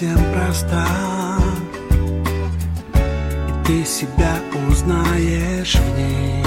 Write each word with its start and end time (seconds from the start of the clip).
Совсем 0.00 0.18
проста. 0.32 0.86
И 2.94 3.66
ты 3.66 3.84
себя 3.84 4.32
узнаешь 4.68 5.74
в 5.74 5.98
ней. 5.98 6.44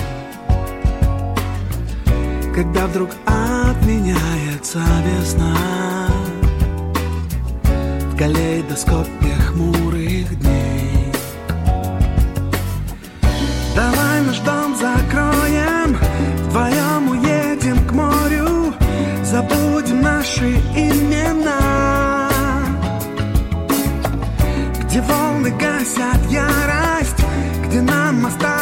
Когда 2.55 2.85
вдруг 2.85 3.09
отменяется 3.25 4.79
весна 5.05 5.55
В 8.11 8.17
калейдоскопе 8.17 9.33
хмурых 9.47 10.39
дней. 10.39 11.11
Давай 13.75 14.21
наш 14.21 14.37
дом 14.39 14.75
закроем 14.75 15.97
Вдвоем 16.45 17.09
уедем 17.09 17.87
к 17.87 17.91
морю. 17.91 18.73
Забудем 19.23 20.01
наши 20.01 20.57
имена 20.75 21.12
Где 24.93 25.01
волны 25.01 25.49
гасят 25.49 26.21
ярость 26.29 27.25
Где 27.65 27.81
нам 27.81 28.27
осталась 28.27 28.52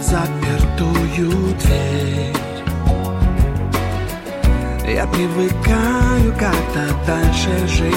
в 0.00 0.02
запертую 0.02 1.54
дверь. 1.60 2.36
Я 4.88 5.06
привыкаю 5.06 6.34
как-то 6.38 6.88
дальше 7.06 7.66
жить 7.68 7.90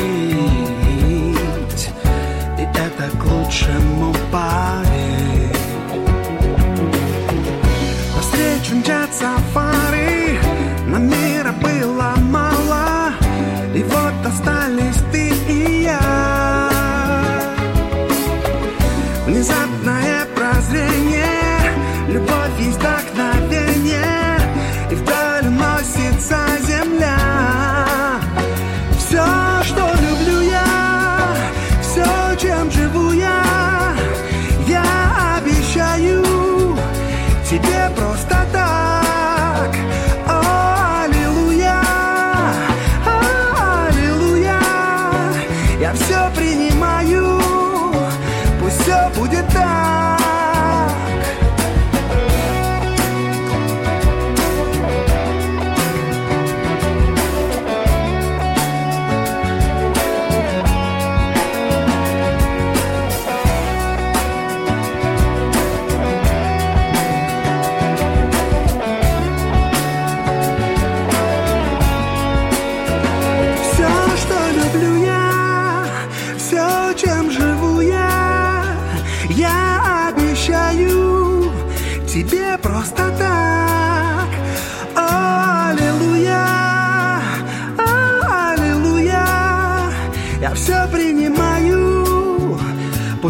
И 2.59 2.61
это 2.61 3.17
к 3.17 3.25
лучшему 3.25 4.13
поверь 4.31 4.92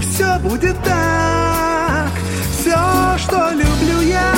пусть 0.03 0.16
все 0.16 0.40
будет 0.40 0.75
так. 0.84 2.12
Все, 2.52 3.18
что 3.18 3.52
люблю 3.52 4.02
я, 4.02 4.32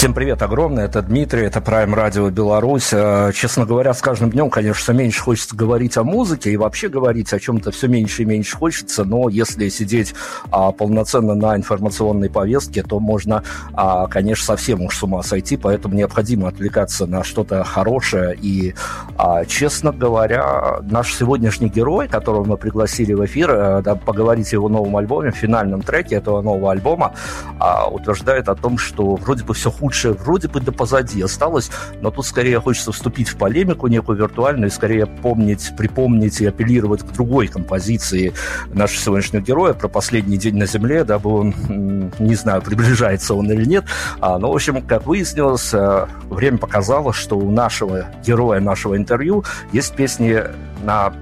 Всем 0.00 0.14
привет 0.14 0.40
огромное. 0.40 0.86
Это 0.86 1.02
Дмитрий, 1.02 1.42
это 1.42 1.58
Prime 1.58 1.94
Radio 1.94 2.30
Беларусь. 2.30 2.88
Э, 2.90 3.32
честно 3.34 3.66
говоря, 3.66 3.92
с 3.92 4.00
каждым 4.00 4.30
днем, 4.30 4.48
конечно, 4.48 4.92
меньше 4.92 5.20
хочется 5.20 5.54
говорить 5.54 5.98
о 5.98 6.04
музыке 6.04 6.50
и 6.50 6.56
вообще 6.56 6.88
говорить 6.88 7.34
о 7.34 7.38
чем-то 7.38 7.70
все 7.70 7.86
меньше 7.86 8.22
и 8.22 8.24
меньше 8.24 8.56
хочется, 8.56 9.04
но 9.04 9.28
если 9.28 9.68
сидеть 9.68 10.14
а, 10.50 10.72
полноценно 10.72 11.34
на 11.34 11.54
информационной 11.54 12.30
повестке, 12.30 12.82
то 12.82 12.98
можно, 12.98 13.42
а, 13.74 14.06
конечно, 14.06 14.46
совсем 14.46 14.80
уж 14.80 14.96
с 14.96 15.02
ума 15.02 15.22
сойти, 15.22 15.58
поэтому 15.58 15.94
необходимо 15.94 16.48
отвлекаться 16.48 17.04
на 17.04 17.22
что-то 17.22 17.62
хорошее. 17.62 18.34
И, 18.40 18.74
а, 19.18 19.44
честно 19.44 19.92
говоря, 19.92 20.78
наш 20.80 21.14
сегодняшний 21.14 21.68
герой, 21.68 22.08
которого 22.08 22.44
мы 22.44 22.56
пригласили 22.56 23.12
в 23.12 23.22
эфир, 23.26 23.50
а, 23.50 23.82
да, 23.82 23.96
поговорить 23.96 24.50
о 24.54 24.56
его 24.56 24.70
новом 24.70 24.96
альбоме, 24.96 25.30
финальном 25.30 25.82
треке 25.82 26.14
этого 26.14 26.40
нового 26.40 26.72
альбома, 26.72 27.12
а, 27.58 27.86
утверждает 27.86 28.48
о 28.48 28.54
том, 28.54 28.78
что 28.78 29.16
вроде 29.16 29.44
бы 29.44 29.52
все 29.52 29.70
худшее 29.90 30.14
вроде 30.14 30.46
бы 30.46 30.60
да 30.60 30.70
позади 30.70 31.20
осталось, 31.20 31.70
но 32.00 32.12
тут 32.12 32.24
скорее 32.24 32.60
хочется 32.60 32.92
вступить 32.92 33.28
в 33.28 33.36
полемику 33.36 33.88
некую 33.88 34.18
виртуальную, 34.18 34.68
и 34.68 34.72
скорее 34.72 35.06
помнить, 35.06 35.72
припомнить 35.76 36.40
и 36.40 36.46
апеллировать 36.46 37.02
к 37.02 37.12
другой 37.12 37.48
композиции 37.48 38.32
нашего 38.72 39.00
сегодняшнего 39.00 39.42
героя 39.42 39.72
про 39.74 39.88
последний 39.88 40.36
день 40.36 40.56
на 40.56 40.66
Земле, 40.66 41.02
дабы 41.02 41.30
он, 41.30 42.12
не 42.20 42.36
знаю, 42.36 42.62
приближается 42.62 43.34
он 43.34 43.50
или 43.50 43.64
нет, 43.64 43.84
а, 44.20 44.38
но, 44.38 44.52
в 44.52 44.54
общем, 44.54 44.80
как 44.82 45.06
выяснилось, 45.06 45.74
э, 45.74 46.06
время 46.28 46.58
показало, 46.58 47.12
что 47.12 47.36
у 47.36 47.50
нашего 47.50 48.06
героя 48.24 48.60
нашего 48.60 48.96
интервью 48.96 49.44
есть 49.72 49.94
песни 49.96 50.40
на 50.84 51.12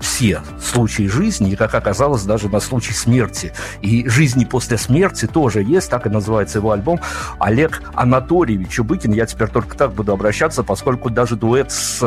все 0.00 0.42
случаи 0.60 1.06
жизни, 1.06 1.52
и, 1.52 1.56
как 1.56 1.74
оказалось, 1.74 2.22
даже 2.24 2.48
на 2.48 2.60
случай 2.60 2.92
смерти. 2.92 3.52
И 3.80 4.08
«Жизни 4.08 4.44
после 4.44 4.78
смерти» 4.78 5.26
тоже 5.26 5.62
есть, 5.62 5.90
так 5.90 6.06
и 6.06 6.08
называется 6.08 6.58
его 6.58 6.72
альбом. 6.72 7.00
Олег 7.38 7.82
Анатольевич 7.94 8.70
Чубыкин, 8.70 9.12
я 9.12 9.26
теперь 9.26 9.48
только 9.48 9.76
так 9.76 9.92
буду 9.92 10.12
обращаться, 10.12 10.62
поскольку 10.62 11.10
даже 11.10 11.36
дуэт 11.36 11.70
с, 11.70 11.98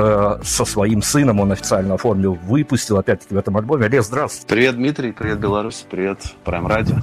со 0.43 0.65
своим 0.65 1.01
сыном 1.01 1.39
он 1.39 1.51
официально 1.51 1.95
оформил, 1.95 2.37
выпустил, 2.43 2.97
опять-таки, 2.97 3.33
в 3.33 3.37
этом 3.37 3.57
альбоме. 3.57 3.85
Олег, 3.85 4.03
здравствуй. 4.03 4.47
Привет, 4.47 4.75
Дмитрий, 4.75 5.11
привет, 5.11 5.39
Беларусь, 5.39 5.85
привет, 5.89 6.19
Прайм 6.43 6.67
Радио. 6.67 6.97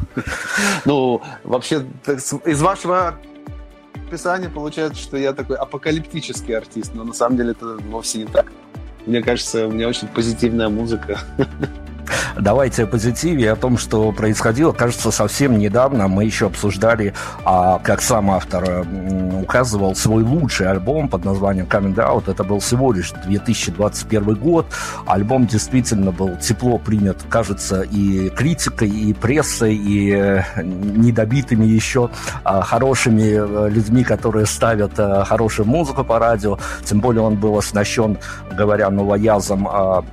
Ну, 0.84 1.22
вообще, 1.44 1.86
из 2.44 2.60
вашего 2.60 3.14
описания 4.08 4.48
получается, 4.48 5.00
что 5.00 5.16
я 5.16 5.32
такой 5.32 5.56
апокалиптический 5.56 6.56
артист, 6.56 6.92
но 6.94 7.04
на 7.04 7.12
самом 7.12 7.36
деле 7.36 7.50
это 7.52 7.76
вовсе 7.88 8.18
не 8.18 8.24
так. 8.24 8.46
Мне 9.08 9.22
кажется, 9.22 9.66
у 9.66 9.70
меня 9.70 9.88
очень 9.88 10.06
позитивная 10.06 10.68
музыка. 10.68 11.18
Давайте 12.38 12.84
о 12.84 12.86
позитиве, 12.86 13.52
о 13.52 13.56
том, 13.56 13.78
что 13.78 14.12
происходило. 14.12 14.72
Кажется, 14.72 15.10
совсем 15.10 15.58
недавно 15.58 16.08
мы 16.08 16.24
еще 16.24 16.46
обсуждали, 16.46 17.14
а, 17.44 17.78
как 17.78 18.02
сам 18.02 18.30
автор 18.30 18.86
указывал, 19.40 19.94
свой 19.94 20.22
лучший 20.22 20.70
альбом 20.70 21.08
под 21.08 21.24
названием 21.24 21.66
Coming 21.66 21.94
Out. 21.94 22.30
Это 22.30 22.44
был 22.44 22.60
всего 22.60 22.92
лишь 22.92 23.10
2021 23.10 24.34
год. 24.34 24.66
Альбом 25.06 25.46
действительно 25.46 26.12
был 26.12 26.36
тепло 26.36 26.78
принят, 26.78 27.18
кажется, 27.28 27.82
и 27.82 28.30
критикой, 28.30 28.90
и 28.90 29.12
прессой, 29.12 29.74
и 29.74 30.12
э, 30.12 30.42
недобитыми 30.62 31.64
еще 31.64 32.10
а, 32.44 32.62
хорошими 32.62 33.22
э, 33.22 33.70
людьми, 33.70 34.04
которые 34.04 34.46
ставят 34.46 34.98
а, 34.98 35.24
хорошую 35.24 35.66
музыку 35.66 36.04
по 36.04 36.18
радио. 36.18 36.58
Тем 36.84 37.00
более 37.00 37.22
он 37.22 37.36
был 37.36 37.56
оснащен, 37.58 38.18
говоря 38.52 38.90
новоязом, 38.90 39.68
а, 39.68 40.04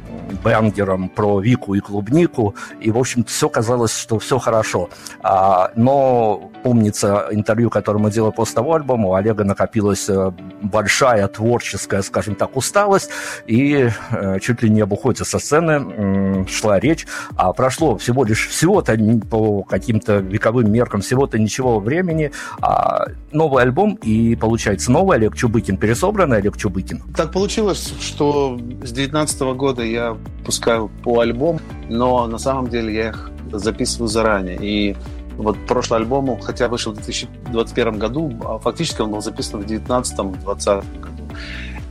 бенгером 0.44 1.10
про 1.10 1.40
Вику 1.40 1.76
и 1.76 1.80
клубнику, 1.86 2.56
и, 2.80 2.92
в 2.92 2.98
общем, 2.98 3.24
все 3.24 3.50
казалось, 3.50 3.96
что 3.98 4.20
все 4.20 4.40
хорошо. 4.40 4.90
А, 5.22 5.72
но 5.76 6.52
помнится 6.64 7.28
интервью, 7.32 7.70
которое 7.70 8.00
мы 8.00 8.12
делали 8.12 8.32
после 8.32 8.56
того 8.56 8.74
альбома, 8.74 9.10
у 9.10 9.14
Олега 9.14 9.44
накопилась 9.44 10.10
э, 10.10 10.32
большая 10.62 11.28
творческая, 11.28 12.02
скажем 12.02 12.36
так, 12.36 12.58
усталость, 12.58 13.10
и 13.48 13.90
э, 14.12 14.40
чуть 14.40 14.64
ли 14.64 14.70
не 14.70 14.82
об 14.82 14.92
уходе 14.94 15.24
со 15.24 15.40
сцены 15.40 16.46
шла 16.48 16.80
речь. 16.80 17.06
А 17.36 17.54
прошло 17.54 17.98
всего 17.98 18.24
лишь 18.24 18.48
всего-то 18.48 18.98
по 19.30 19.64
каким-то 19.64 20.18
вековым 20.18 20.72
меркам, 20.72 21.02
всего-то 21.02 21.38
ничего 21.38 21.80
времени. 21.80 22.32
А 22.62 23.06
новый 23.32 23.64
альбом, 23.64 23.96
и 24.02 24.36
получается 24.36 24.92
новый 24.92 25.18
Олег 25.18 25.36
Чубыкин, 25.36 25.78
пересобранный 25.78 26.38
Олег 26.38 26.58
Чубыкин. 26.58 27.04
Так 27.16 27.32
получилось, 27.32 27.94
что 28.00 28.58
с 28.58 28.92
2019 28.92 29.42
года 29.56 29.84
я 29.84 30.18
пускаю 30.46 30.90
по 31.04 31.20
альбому, 31.20 31.60
но 31.90 32.28
на 32.28 32.38
самом 32.38 32.70
деле 32.70 32.94
я 32.94 33.10
их 33.10 33.32
записываю 33.52 34.08
заранее. 34.08 34.58
И 34.62 34.96
вот 35.38 35.58
прошлый 35.68 36.02
альбом, 36.02 36.40
хотя 36.40 36.68
вышел 36.68 36.92
в 36.92 36.96
2021 36.96 38.00
году, 38.00 38.34
а 38.46 38.58
фактически 38.60 39.02
он 39.02 39.12
был 39.12 39.22
записан 39.22 39.62
в 39.62 39.66
2019-2020 39.66 41.00
году. 41.00 41.24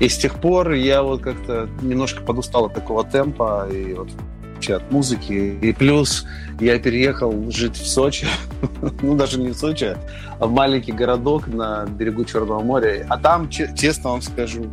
И 0.00 0.08
с 0.08 0.18
тех 0.18 0.40
пор 0.40 0.72
я 0.72 1.02
вот 1.02 1.20
как-то 1.20 1.68
немножко 1.82 2.22
подустал 2.22 2.66
от 2.66 2.74
такого 2.74 3.04
темпа 3.04 3.68
и 3.70 3.94
вот 3.94 4.08
вообще 4.54 4.74
от 4.74 4.90
музыки. 4.90 5.58
И 5.60 5.72
плюс 5.72 6.26
я 6.60 6.78
переехал 6.78 7.50
жить 7.50 7.76
в 7.76 7.86
Сочи, 7.86 8.26
ну 9.02 9.14
даже 9.14 9.40
не 9.40 9.50
в 9.50 9.54
Сочи, 9.54 9.96
а 10.38 10.46
в 10.46 10.52
маленький 10.52 10.92
городок 10.92 11.46
на 11.46 11.86
берегу 11.86 12.24
Черного 12.24 12.60
моря. 12.60 13.06
А 13.08 13.18
там, 13.18 13.48
честно 13.50 14.10
вам 14.10 14.22
скажу, 14.22 14.66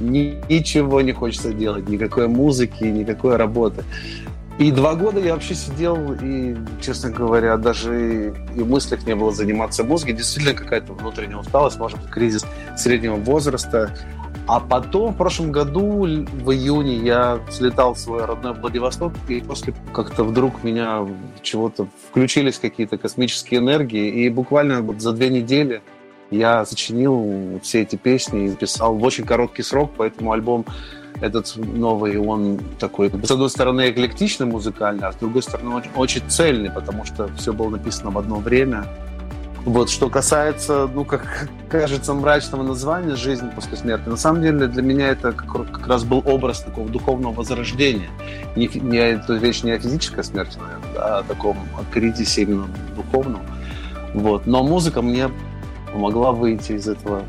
ничего 0.00 1.00
не 1.00 1.12
хочется 1.12 1.52
делать, 1.52 1.88
никакой 1.88 2.28
музыки, 2.28 2.84
никакой 2.84 3.36
работы. 3.36 3.84
И 4.58 4.70
два 4.70 4.94
года 4.94 5.20
я 5.20 5.34
вообще 5.34 5.54
сидел, 5.54 6.14
и, 6.14 6.56
честно 6.80 7.10
говоря, 7.10 7.58
даже 7.58 8.34
и 8.56 8.60
в 8.60 8.68
мыслях 8.68 9.06
не 9.06 9.14
было 9.14 9.30
заниматься 9.30 9.84
мозгом. 9.84 10.16
Действительно, 10.16 10.54
какая-то 10.54 10.94
внутренняя 10.94 11.36
усталость, 11.36 11.78
может 11.78 12.00
быть, 12.00 12.10
кризис 12.10 12.46
среднего 12.76 13.16
возраста. 13.16 13.94
А 14.48 14.60
потом, 14.60 15.12
в 15.12 15.16
прошлом 15.16 15.52
году, 15.52 16.04
в 16.04 16.50
июне, 16.52 16.96
я 16.96 17.40
слетал 17.50 17.94
в 17.94 17.98
свой 17.98 18.24
родной 18.24 18.54
Владивосток, 18.54 19.12
и 19.28 19.40
после 19.40 19.74
как-то 19.92 20.24
вдруг 20.24 20.62
меня 20.64 21.06
чего-то 21.42 21.88
включились 22.08 22.58
какие-то 22.58 22.96
космические 22.96 23.60
энергии, 23.60 24.24
и 24.24 24.30
буквально 24.30 24.80
вот 24.80 25.02
за 25.02 25.12
две 25.12 25.28
недели 25.28 25.82
я 26.30 26.64
сочинил 26.64 27.60
все 27.62 27.82
эти 27.82 27.96
песни 27.96 28.44
и 28.44 28.48
записал 28.48 28.96
в 28.96 29.02
очень 29.02 29.24
короткий 29.24 29.62
срок, 29.62 29.92
поэтому 29.96 30.32
альбом 30.32 30.64
этот 31.20 31.56
новый, 31.56 32.18
он 32.18 32.60
такой, 32.78 33.10
с 33.10 33.30
одной 33.30 33.50
стороны, 33.50 33.90
эклектичный 33.90 34.46
музыкальный, 34.46 35.06
а 35.06 35.12
с 35.12 35.16
другой 35.16 35.42
стороны, 35.42 35.74
очень, 35.74 35.90
очень 35.96 36.22
цельный, 36.28 36.70
потому 36.70 37.04
что 37.04 37.28
все 37.36 37.52
было 37.52 37.70
написано 37.70 38.10
в 38.10 38.18
одно 38.18 38.36
время. 38.36 38.86
Вот, 39.64 39.90
что 39.90 40.08
касается, 40.08 40.88
ну, 40.94 41.04
как 41.04 41.48
кажется, 41.68 42.14
мрачного 42.14 42.62
названия 42.62 43.16
«Жизнь 43.16 43.50
после 43.50 43.76
смерти», 43.76 44.08
на 44.08 44.16
самом 44.16 44.42
деле 44.42 44.68
для 44.68 44.82
меня 44.82 45.08
это 45.08 45.32
как, 45.32 45.72
как 45.72 45.86
раз 45.88 46.04
был 46.04 46.22
образ 46.24 46.60
такого 46.60 46.88
духовного 46.88 47.34
возрождения. 47.34 48.08
Не, 48.54 48.68
не 48.68 48.98
эта 48.98 49.34
вещь 49.34 49.64
не 49.64 49.72
о 49.72 49.78
физической 49.78 50.22
смерти, 50.22 50.58
наверное, 50.58 51.02
а 51.02 51.18
о 51.18 51.22
таком 51.24 51.56
о 51.78 51.92
кризисе 51.92 52.42
именно 52.42 52.68
духовном. 52.94 53.40
Вот. 54.14 54.46
Но 54.46 54.62
музыка 54.62 55.02
мне 55.02 55.30
помогла 55.92 56.30
выйти 56.30 56.72
из 56.72 56.86
этого, 56.86 57.22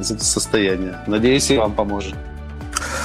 из 0.00 0.10
этого 0.10 0.24
состояния. 0.24 1.04
Надеюсь, 1.06 1.50
и 1.50 1.58
вам 1.58 1.74
поможет. 1.74 2.14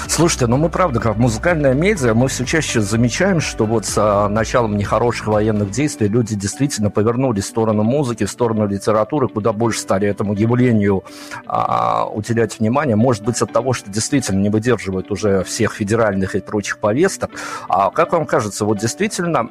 Слушайте, 0.10 0.48
ну 0.48 0.58
мы 0.58 0.70
правда, 0.70 1.00
как 1.00 1.18
музыкальная 1.18 1.76
медиа, 1.76 2.16
мы 2.16 2.30
все 2.30 2.44
чаще 2.44 2.82
замечаем, 2.82 3.40
что 3.40 3.66
вот 3.66 3.86
с 3.86 3.94
а, 3.96 4.28
началом 4.28 4.76
нехороших 4.76 5.28
военных 5.28 5.70
действий 5.70 6.08
люди 6.08 6.34
действительно 6.36 6.90
повернулись 6.90 7.44
в 7.44 7.48
сторону 7.48 7.84
музыки, 7.84 8.24
в 8.26 8.32
сторону 8.32 8.68
литературы, 8.68 9.28
куда 9.28 9.54
больше 9.54 9.80
стали 9.80 10.08
этому 10.08 10.34
явлению 10.34 11.04
а, 11.46 12.06
уделять 12.12 12.60
внимание. 12.60 12.96
Может 12.96 13.24
быть, 13.24 13.40
от 13.40 13.54
того, 13.54 13.74
что 13.74 13.92
действительно 13.92 14.40
не 14.40 14.50
выдерживают 14.50 15.12
уже 15.12 15.44
всех 15.44 15.74
федеральных 15.74 16.34
и 16.34 16.40
прочих 16.40 16.80
повесток. 16.80 17.30
А 17.70 17.92
как 17.92 18.12
вам 18.12 18.26
кажется, 18.26 18.66
вот 18.66 18.80
действительно, 18.80 19.48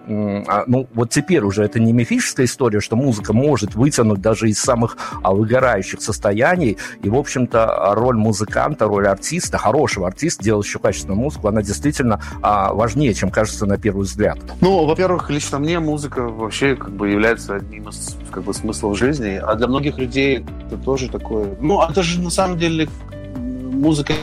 а, 0.48 0.64
ну 0.66 0.88
вот 0.92 1.10
теперь 1.10 1.44
уже 1.44 1.62
это 1.62 1.78
не 1.78 1.92
мифическая 1.92 2.46
история, 2.46 2.80
что 2.80 2.96
музыка 2.96 3.32
может 3.32 3.76
вытянуть 3.76 4.20
даже 4.20 4.50
из 4.50 4.58
самых 4.58 4.98
а, 5.22 5.32
выгорающих 5.32 6.02
состояний, 6.02 6.78
и, 7.00 7.08
в 7.08 7.14
общем-то, 7.14 7.92
роль 7.94 8.16
музыканта, 8.16 8.86
роль 8.86 9.06
артиста, 9.06 9.56
хорошего 9.56 10.08
артиста 10.08 10.47
еще 10.56 10.78
качественную 10.78 11.20
музыку, 11.20 11.48
она 11.48 11.62
действительно 11.62 12.20
а, 12.42 12.72
важнее, 12.72 13.14
чем 13.14 13.30
кажется 13.30 13.66
на 13.66 13.78
первый 13.78 14.02
взгляд. 14.02 14.38
Ну, 14.60 14.84
во-первых, 14.86 15.30
лично 15.30 15.58
мне 15.58 15.78
музыка 15.80 16.22
вообще 16.22 16.76
как 16.76 16.92
бы 16.92 17.08
является 17.08 17.56
одним 17.56 17.88
из 17.88 18.16
как 18.30 18.44
бы 18.44 18.54
смыслов 18.54 18.96
жизни, 18.98 19.40
а 19.42 19.54
для 19.54 19.66
многих 19.66 19.98
людей 19.98 20.44
это 20.66 20.76
тоже 20.76 21.08
такое. 21.08 21.56
Ну, 21.60 21.82
это 21.82 22.02
же 22.02 22.20
на 22.20 22.30
самом 22.30 22.58
деле 22.58 22.88
музыка 23.36 24.14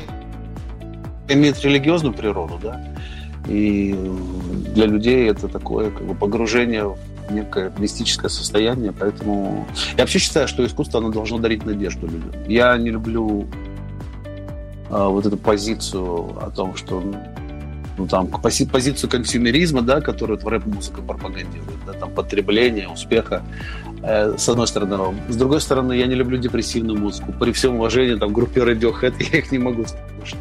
имеет 1.28 1.62
религиозную 1.64 2.14
природу, 2.14 2.60
да, 2.62 2.82
и 3.48 3.96
для 4.74 4.86
людей 4.86 5.30
это 5.30 5.48
такое 5.48 5.92
как 5.92 6.06
бы 6.06 6.16
погружение 6.16 6.86
в 6.86 7.32
некое 7.32 7.72
мистическое 7.78 8.30
состояние, 8.30 8.92
поэтому 8.92 9.68
я 9.98 10.04
вообще 10.04 10.20
считаю, 10.20 10.48
что 10.48 10.66
искусство 10.66 11.00
оно 11.00 11.10
должно 11.10 11.38
дарить 11.38 11.66
надежду 11.66 12.08
людям. 12.08 12.32
Я 12.48 12.78
не 12.78 12.92
люблю 12.92 13.48
вот 14.90 15.26
эту 15.26 15.38
позицию 15.38 16.38
о 16.42 16.52
том, 16.52 16.76
что 16.76 17.04
ну, 17.98 18.08
там, 18.08 18.28
пози- 18.28 18.70
позицию 18.70 19.10
консюмеризма, 19.10 19.82
да, 19.82 20.02
которую 20.02 20.40
в 20.40 20.48
рэп-музыка 20.48 21.02
пропагандирует, 21.02 21.78
да, 21.86 21.94
там, 21.94 22.12
потребление, 22.12 22.90
успеха, 22.90 23.44
э, 24.04 24.38
с 24.38 24.50
одной 24.50 24.68
стороны. 24.68 25.16
С 25.30 25.36
другой 25.36 25.62
стороны, 25.62 25.94
я 25.94 26.08
не 26.08 26.16
люблю 26.16 26.38
депрессивную 26.38 27.00
музыку. 27.00 27.34
При 27.40 27.52
всем 27.52 27.76
уважении, 27.76 28.16
там, 28.16 28.34
группе 28.34 28.62
Radiohead 28.62 29.16
я 29.32 29.40
их 29.40 29.52
не 29.52 29.60
могу 29.60 29.86
слушать. 29.86 30.40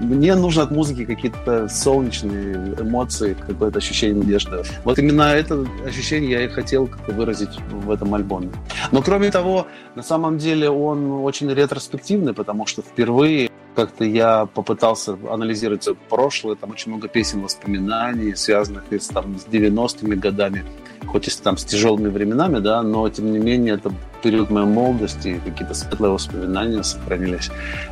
Мне 0.00 0.34
нужно 0.34 0.64
от 0.64 0.72
музыки 0.72 1.04
какие-то 1.04 1.68
солнечные 1.68 2.74
эмоции, 2.80 3.36
какое-то 3.46 3.78
ощущение 3.78 4.16
надежды. 4.16 4.64
Вот 4.82 4.98
именно 4.98 5.22
это 5.22 5.64
ощущение 5.86 6.32
я 6.32 6.44
и 6.44 6.48
хотел 6.48 6.88
как-то 6.88 7.12
выразить 7.12 7.60
в 7.70 7.90
этом 7.90 8.12
альбоме. 8.14 8.50
Но 8.90 9.02
кроме 9.02 9.30
того, 9.30 9.68
на 9.94 10.02
самом 10.02 10.38
деле 10.38 10.68
он 10.68 11.24
очень 11.24 11.48
ретроспективный, 11.48 12.34
потому 12.34 12.66
что 12.66 12.82
впервые 12.82 13.50
как-то 13.74 14.04
я 14.04 14.46
попытался 14.46 15.16
анализировать 15.30 15.88
прошлое, 16.08 16.54
там 16.54 16.70
очень 16.70 16.92
много 16.92 17.08
песен 17.08 17.42
воспоминаний, 17.42 18.34
связанных 18.34 18.84
и 18.90 18.98
с, 18.98 19.08
там, 19.08 19.38
с 19.38 19.46
90-ми 19.46 20.16
годами, 20.16 20.64
хоть 21.06 21.28
и 21.28 21.30
с, 21.30 21.36
там, 21.36 21.56
с 21.56 21.64
тяжелыми 21.64 22.08
временами, 22.08 22.58
да, 22.58 22.82
но 22.82 23.08
тем 23.08 23.32
не 23.32 23.38
менее 23.38 23.74
это 23.74 23.92
период 24.22 24.50
моей 24.50 24.66
молодости, 24.66 25.40
какие-то 25.44 25.74
светлые 25.74 26.12
воспоминания 26.12 26.82
сохранились, 26.82 27.50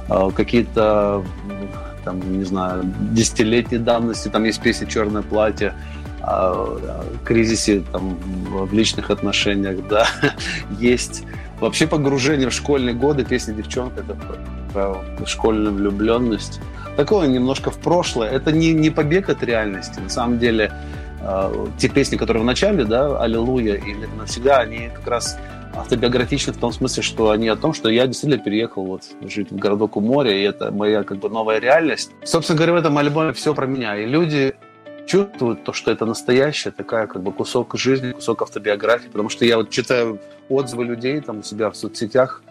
а, 0.09 0.31
какие-то 0.31 1.25
там, 2.05 2.39
не 2.39 2.45
знаю, 2.45 2.83
десятилетней 3.13 3.79
давности, 3.79 4.29
там 4.29 4.45
есть 4.45 4.61
песня 4.61 4.87
«Черное 4.87 5.23
платье», 5.23 5.75
о 6.25 6.79
кризисе 7.25 7.83
там, 7.91 8.17
в 8.17 8.73
личных 8.73 9.11
отношениях, 9.11 9.87
да, 9.89 10.07
есть 10.79 11.25
вообще 11.63 11.87
погружение 11.87 12.51
в 12.51 12.53
школьные 12.53 12.95
годы, 12.95 13.25
песня 13.25 13.55
«Девчонка»— 13.55 14.01
это 14.03 14.17
про 14.73 15.27
школьную 15.27 15.73
влюбленность. 15.73 16.61
Такое 16.97 17.29
немножко 17.29 17.71
в 17.71 17.79
прошлое. 17.79 18.31
Это 18.31 18.51
не, 18.53 18.73
не 18.73 18.91
побег 18.91 19.31
от 19.31 19.43
реальности. 19.43 20.01
На 20.01 20.09
самом 20.09 20.39
деле, 20.39 20.73
э, 21.21 21.67
те 21.79 21.89
песни, 21.89 22.17
которые 22.17 22.43
в 22.43 22.47
начале, 22.47 22.85
да, 22.85 23.23
«Аллилуйя» 23.23 23.77
или 23.77 24.07
«Навсегда», 24.19 24.59
они 24.59 24.91
как 24.93 25.07
раз 25.07 25.39
автобиографичны 25.75 26.53
в 26.53 26.57
том 26.59 26.73
смысле, 26.73 27.03
что 27.03 27.31
они 27.31 27.49
о 27.49 27.57
том, 27.57 27.73
что 27.73 27.89
я 27.89 28.07
действительно 28.07 28.43
переехал 28.43 28.85
вот 28.85 29.05
жить 29.23 29.53
в 29.53 29.57
городок 29.57 29.97
у 29.97 30.01
моря, 30.01 30.37
и 30.37 30.43
это 30.43 30.73
моя 30.73 31.05
как 31.05 31.19
бы 31.19 31.31
новая 31.31 31.61
реальность. 31.61 32.11
Собственно 32.25 32.57
говоря, 32.57 32.73
в 32.73 32.77
этом 32.77 32.99
альбоме 32.99 33.33
все 33.33 33.55
про 33.55 33.67
меня. 33.67 33.97
И 33.97 34.05
люди 34.05 34.55
чувствуют 35.07 35.65
то, 35.65 35.73
что 35.73 35.91
это 35.91 36.07
настоящая 36.07 36.71
такая 36.71 37.07
как 37.07 37.23
бы 37.23 37.33
кусок 37.33 37.77
жизни, 37.77 38.13
кусок 38.13 38.43
автобиографии, 38.43 39.09
потому 39.09 39.29
что 39.29 39.45
я 39.45 39.57
вот 39.57 39.71
читаю 39.71 40.21
отзывы 40.49 40.85
людей 40.85 41.21
там 41.21 41.41
у 41.41 41.43
себя 41.43 41.71
в 41.71 41.77
соцсетях, 41.77 42.43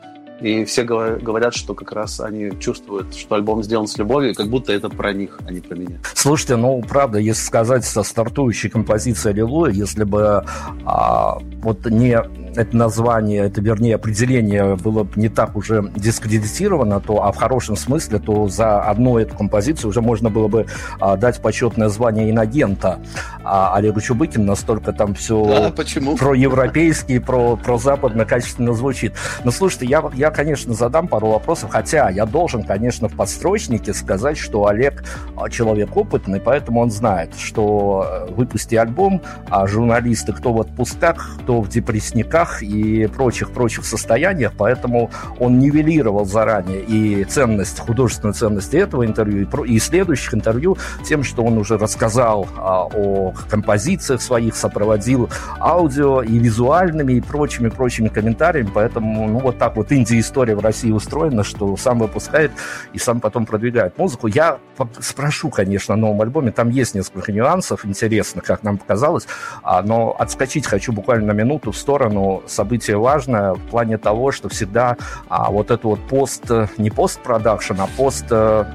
и 0.41 0.65
все 0.65 0.83
говорят, 0.83 1.53
что 1.53 1.75
как 1.75 1.91
раз 1.91 2.19
они 2.19 2.51
чувствуют, 2.59 3.13
что 3.15 3.35
альбом 3.35 3.63
сделан 3.63 3.87
с 3.87 3.97
любовью, 3.97 4.33
как 4.33 4.47
будто 4.47 4.73
это 4.73 4.89
про 4.89 5.13
них, 5.13 5.39
а 5.45 5.51
не 5.51 5.59
про 5.59 5.75
меня. 5.75 5.99
Слушайте, 6.15 6.55
ну, 6.55 6.81
правда, 6.81 7.19
если 7.19 7.43
сказать 7.43 7.85
со 7.85 8.01
стартующей 8.01 8.69
композицией 8.69 9.33
«Аллилуйя», 9.33 9.71
если 9.71 10.03
бы 10.03 10.43
а, 10.83 11.37
вот 11.61 11.85
не 11.85 12.17
это 12.55 12.75
название, 12.75 13.45
это, 13.45 13.61
вернее, 13.61 13.95
определение 13.95 14.75
было 14.75 15.07
не 15.15 15.29
так 15.29 15.55
уже 15.55 15.89
дискредитировано, 15.95 16.99
то, 16.99 17.23
а 17.23 17.31
в 17.31 17.37
хорошем 17.37 17.75
смысле, 17.75 18.19
то 18.19 18.47
за 18.47 18.81
одну 18.81 19.17
эту 19.17 19.35
композицию 19.35 19.89
уже 19.89 20.01
можно 20.01 20.29
было 20.29 20.47
бы 20.47 20.65
а, 20.99 21.15
дать 21.15 21.41
почетное 21.41 21.89
звание 21.89 22.29
иногента 22.29 22.99
а 23.43 23.75
Олегу 23.75 24.01
Чубыкину, 24.01 24.45
настолько 24.45 24.93
там 24.93 25.13
все 25.13 25.43
да, 25.43 25.69
почему? 25.71 26.15
про 26.15 26.33
европейский, 26.33 27.19
про, 27.19 27.55
про 27.55 27.77
западно 27.77 28.25
качественно 28.25 28.73
звучит. 28.73 29.13
Но 29.43 29.51
слушайте, 29.51 29.85
я, 29.85 30.03
я, 30.13 30.31
конечно, 30.31 30.73
задам 30.73 31.07
пару 31.07 31.27
вопросов, 31.27 31.71
хотя 31.71 32.09
я 32.09 32.25
должен, 32.25 32.63
конечно, 32.63 33.07
в 33.07 33.15
подстрочнике 33.15 33.93
сказать, 33.93 34.37
что 34.37 34.67
Олег 34.67 35.03
а, 35.35 35.49
человек 35.49 35.95
опытный, 35.95 36.39
поэтому 36.39 36.81
он 36.81 36.91
знает, 36.91 37.35
что 37.37 38.05
э, 38.07 38.33
выпусти 38.33 38.75
альбом, 38.75 39.21
а 39.49 39.67
журналисты 39.67 40.33
кто 40.33 40.53
в 40.53 40.61
отпусках, 40.61 41.37
кто 41.43 41.50
в 41.59 41.67
депрессниках, 41.67 42.63
и 42.63 43.07
прочих-прочих 43.07 43.85
состояниях, 43.85 44.53
поэтому 44.57 45.11
он 45.39 45.59
нивелировал 45.59 46.25
заранее 46.25 46.81
и 46.81 47.23
ценность, 47.25 47.79
художественную 47.79 48.33
ценность 48.33 48.73
этого 48.73 49.05
интервью, 49.05 49.47
и, 49.63 49.79
следующих 49.79 50.33
интервью 50.33 50.77
тем, 51.03 51.23
что 51.23 51.43
он 51.43 51.57
уже 51.57 51.77
рассказал 51.77 52.47
а, 52.57 52.85
о 52.85 53.33
композициях 53.49 54.21
своих, 54.21 54.55
сопроводил 54.55 55.29
аудио 55.59 56.21
и 56.21 56.37
визуальными, 56.37 57.13
и 57.13 57.21
прочими-прочими 57.21 58.07
комментариями, 58.07 58.69
поэтому, 58.73 59.27
ну, 59.27 59.39
вот 59.39 59.57
так 59.57 59.75
вот 59.75 59.91
Индия-история 59.91 60.55
в 60.55 60.59
России 60.59 60.91
устроена, 60.91 61.43
что 61.43 61.75
сам 61.77 61.99
выпускает 61.99 62.51
и 62.93 62.99
сам 62.99 63.19
потом 63.19 63.45
продвигает 63.45 63.97
музыку. 63.97 64.27
Я 64.27 64.59
спрошу, 64.99 65.49
конечно, 65.49 65.95
о 65.95 65.97
новом 65.97 66.21
альбоме, 66.21 66.51
там 66.51 66.69
есть 66.69 66.95
несколько 66.95 67.31
нюансов 67.31 67.85
интересных, 67.85 68.43
как 68.43 68.63
нам 68.63 68.77
показалось, 68.77 69.27
а, 69.63 69.81
но 69.81 70.15
отскочить 70.17 70.67
хочу 70.67 70.91
буквально 70.91 71.27
на 71.27 71.31
минуту 71.41 71.71
в 71.71 71.77
сторону 71.77 72.43
событие 72.47 72.97
важное 72.97 73.53
в 73.53 73.61
плане 73.69 73.97
того, 73.97 74.31
что 74.31 74.49
всегда 74.49 74.97
а, 75.29 75.51
вот 75.51 75.71
эту 75.71 75.89
вот 75.89 75.99
пост, 76.07 76.43
не 76.77 76.89
постпродакшн, 76.89 77.79
а 77.79 77.87
пост 77.97 78.25
э, 78.29 78.65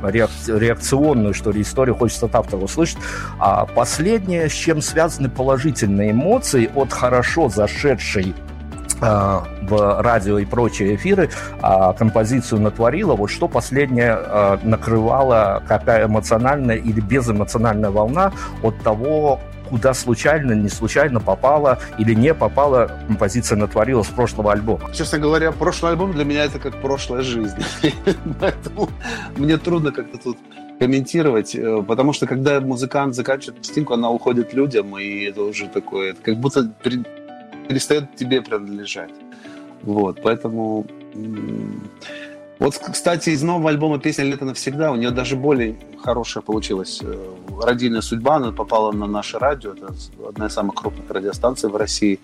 что 1.33 1.51
ли, 1.51 1.63
историю 1.63 1.95
хочется 1.95 2.27
от 2.27 2.35
автора 2.35 2.61
услышать. 2.61 2.99
А 3.39 3.67
последнее, 3.67 4.49
с 4.49 4.53
чем 4.53 4.81
связаны 4.83 5.29
положительные 5.29 6.11
эмоции 6.11 6.71
от 6.75 6.93
хорошо 6.93 7.49
зашедшей 7.49 8.35
а, 9.01 9.45
в 9.63 10.03
радио 10.03 10.39
и 10.39 10.47
прочие 10.47 10.95
эфиры 10.95 11.29
а, 11.61 11.93
композицию 11.93 12.63
натворила, 12.63 13.15
вот 13.15 13.29
что 13.31 13.47
последнее 13.47 14.13
а, 14.13 14.59
накрывала, 14.63 15.63
какая 15.69 16.07
эмоциональная 16.07 16.77
или 16.77 17.01
безэмоциональная 17.01 17.91
волна 17.91 18.33
от 18.63 18.79
того, 18.83 19.41
куда 19.69 19.95
случайно, 19.95 20.53
не 20.53 20.69
случайно 20.69 21.21
попала 21.21 21.79
или 21.99 22.15
не 22.15 22.35
попала 22.35 22.91
композиция 23.07 23.57
натворила 23.57 24.03
с 24.03 24.09
прошлого 24.09 24.53
альбома? 24.53 24.91
Честно 24.93 25.19
говоря, 25.19 25.53
прошлый 25.53 25.93
альбом 25.93 26.13
для 26.13 26.25
меня 26.25 26.45
это 26.45 26.59
как 26.59 26.81
прошлая 26.81 27.23
жизнь. 27.23 27.57
Поэтому 28.41 28.89
мне 29.37 29.57
трудно 29.57 29.93
как-то 29.93 30.19
тут 30.19 30.39
комментировать, 30.79 31.55
э, 31.55 31.83
потому 31.83 32.13
что 32.13 32.27
когда 32.27 32.61
музыкант 32.61 33.15
заканчивает 33.15 33.57
пластинку, 33.57 33.95
она 33.95 34.11
уходит 34.11 34.55
людям, 34.55 34.99
и 34.99 35.25
это 35.25 35.43
уже 35.43 35.69
такое, 35.69 36.11
это 36.11 36.23
как 36.23 36.37
будто 36.37 36.71
перестает 37.69 38.15
тебе 38.17 38.43
принадлежать. 38.43 39.13
Вот, 39.83 40.21
поэтому 40.23 40.87
вот, 42.59 42.79
кстати, 42.79 43.31
из 43.31 43.43
нового 43.43 43.69
альбома 43.69 43.99
«Песня 43.99 44.25
лето 44.25 44.47
навсегда» 44.47 44.91
у 44.91 44.97
нее 44.97 45.11
даже 45.11 45.37
более 45.37 45.77
хорошая 46.03 46.43
получилась 46.43 47.01
э, 47.03 47.15
родильная 47.63 48.01
судьба. 48.01 48.37
Она 48.37 48.53
попала 48.53 48.93
на 48.93 49.07
наше 49.07 49.39
радио. 49.39 49.73
Это 49.73 49.95
одна 50.27 50.47
из 50.47 50.53
самых 50.53 50.75
крупных 50.75 51.11
радиостанций 51.11 51.69
в 51.69 51.77
России. 51.77 52.19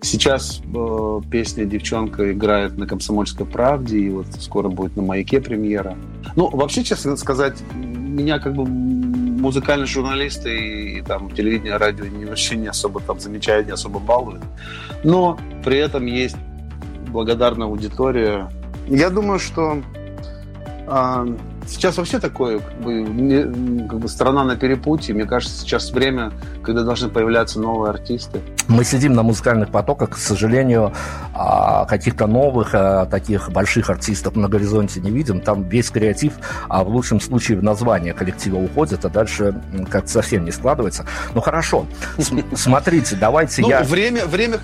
Сейчас 0.00 0.60
э, 0.72 1.20
песня 1.30 1.64
«Девчонка» 1.64 2.32
играет 2.32 2.78
на 2.78 2.86
«Комсомольской 2.86 3.44
правде», 3.44 3.98
и 3.98 4.10
вот 4.10 4.26
скоро 4.38 4.68
будет 4.68 4.96
на 4.96 5.02
«Маяке» 5.02 5.40
премьера. 5.40 5.96
Ну, 6.36 6.48
вообще, 6.48 6.84
честно 6.84 7.16
сказать, 7.16 7.60
меня 7.74 8.38
как 8.38 8.54
бы 8.54 8.64
музыкальные 8.64 9.86
журналисты 9.86 10.56
и, 10.56 10.98
и 10.98 11.02
там 11.02 11.30
телевидение, 11.32 11.76
радио 11.76 12.04
не, 12.06 12.24
вообще 12.24 12.54
не 12.54 12.68
особо 12.68 13.00
там 13.00 13.18
замечают, 13.18 13.66
не 13.66 13.72
особо 13.72 13.98
балуют. 13.98 14.42
Но 15.02 15.38
при 15.64 15.78
этом 15.78 16.06
есть 16.06 16.36
благодарная 17.08 17.66
аудитория, 17.66 18.48
я 18.86 19.10
думаю, 19.10 19.38
что 19.38 19.82
а, 20.86 21.26
сейчас 21.66 21.96
вообще 21.96 22.18
такое, 22.18 22.58
как 22.60 22.80
бы, 22.80 23.86
как 23.88 23.98
бы 23.98 24.08
страна 24.08 24.44
на 24.44 24.56
перепутье. 24.56 25.14
Мне 25.14 25.24
кажется, 25.24 25.60
сейчас 25.60 25.90
время, 25.90 26.32
когда 26.62 26.82
должны 26.82 27.08
появляться 27.08 27.60
новые 27.60 27.90
артисты. 27.90 28.40
Мы 28.68 28.84
сидим 28.84 29.12
на 29.12 29.22
музыкальных 29.22 29.70
потоках, 29.70 30.10
к 30.10 30.16
сожалению, 30.16 30.92
а, 31.34 31.84
каких-то 31.86 32.26
новых, 32.26 32.70
а, 32.74 33.06
таких 33.06 33.50
больших 33.50 33.90
артистов 33.90 34.36
на 34.36 34.48
горизонте 34.48 35.00
не 35.00 35.10
видим. 35.10 35.40
Там 35.40 35.68
весь 35.68 35.90
креатив, 35.90 36.34
а 36.68 36.84
в 36.84 36.88
лучшем 36.88 37.20
случае 37.20 37.58
в 37.58 37.62
название 37.62 38.12
коллектива 38.12 38.56
уходит, 38.58 39.04
а 39.04 39.08
дальше 39.08 39.54
как-то 39.90 40.10
совсем 40.10 40.44
не 40.44 40.52
складывается. 40.52 41.04
Ну 41.34 41.40
хорошо, 41.40 41.86
смотрите, 42.54 43.16
давайте 43.16 43.62
ну, 43.62 43.68
я... 43.68 43.82
Время, 43.82 44.26
время 44.26 44.58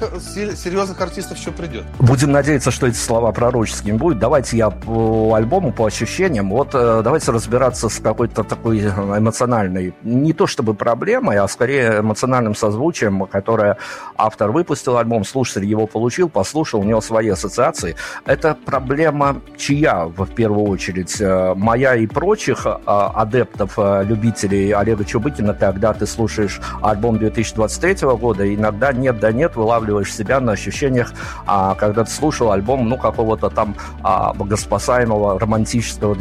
серьезных 0.56 1.00
артистов 1.00 1.38
еще 1.38 1.50
придет. 1.50 1.84
Будем 1.98 2.32
надеяться, 2.32 2.70
что 2.70 2.86
эти 2.86 2.96
слова 2.96 3.32
пророческими 3.32 3.96
будут. 3.96 4.18
Давайте 4.18 4.56
я 4.56 4.70
по 4.70 5.34
альбому, 5.34 5.72
по 5.72 5.86
ощущениям. 5.86 6.50
Вот 6.50 6.70
э, 6.74 6.87
давайте 7.02 7.32
разбираться 7.32 7.88
с 7.88 7.98
какой-то 7.98 8.44
такой 8.44 8.80
эмоциональной, 8.80 9.94
не 10.02 10.32
то 10.32 10.46
чтобы 10.46 10.74
проблемой, 10.74 11.38
а 11.38 11.48
скорее 11.48 12.00
эмоциональным 12.00 12.54
созвучием, 12.54 13.26
которое 13.26 13.76
автор 14.16 14.50
выпустил 14.50 14.96
альбом, 14.96 15.24
слушатель 15.24 15.64
его 15.66 15.86
получил, 15.86 16.28
послушал, 16.28 16.80
у 16.80 16.84
него 16.84 17.00
свои 17.00 17.28
ассоциации. 17.28 17.96
Это 18.24 18.56
проблема 18.64 19.40
чья, 19.56 20.06
в 20.06 20.26
первую 20.34 20.66
очередь? 20.68 21.20
Э, 21.20 21.54
моя 21.54 21.94
и 21.96 22.06
прочих 22.06 22.66
э, 22.66 22.70
адептов, 22.86 23.74
э, 23.76 24.04
любителей 24.04 24.72
Олега 24.72 25.04
Чубыкина, 25.04 25.54
когда 25.54 25.92
ты 25.92 26.06
слушаешь 26.06 26.60
альбом 26.82 27.18
2023 27.18 28.08
года, 28.16 28.54
иногда 28.54 28.92
нет 28.92 29.18
да 29.18 29.32
нет, 29.32 29.56
вылавливаешь 29.56 30.14
себя 30.14 30.40
на 30.40 30.52
ощущениях, 30.52 31.12
а, 31.46 31.74
когда 31.74 32.04
ты 32.04 32.10
слушал 32.10 32.52
альбом, 32.52 32.88
ну, 32.88 32.96
какого-то 32.96 33.50
там 33.50 33.74
а, 34.02 34.32
богоспасаемого 34.34 35.38
романтического 35.38 36.14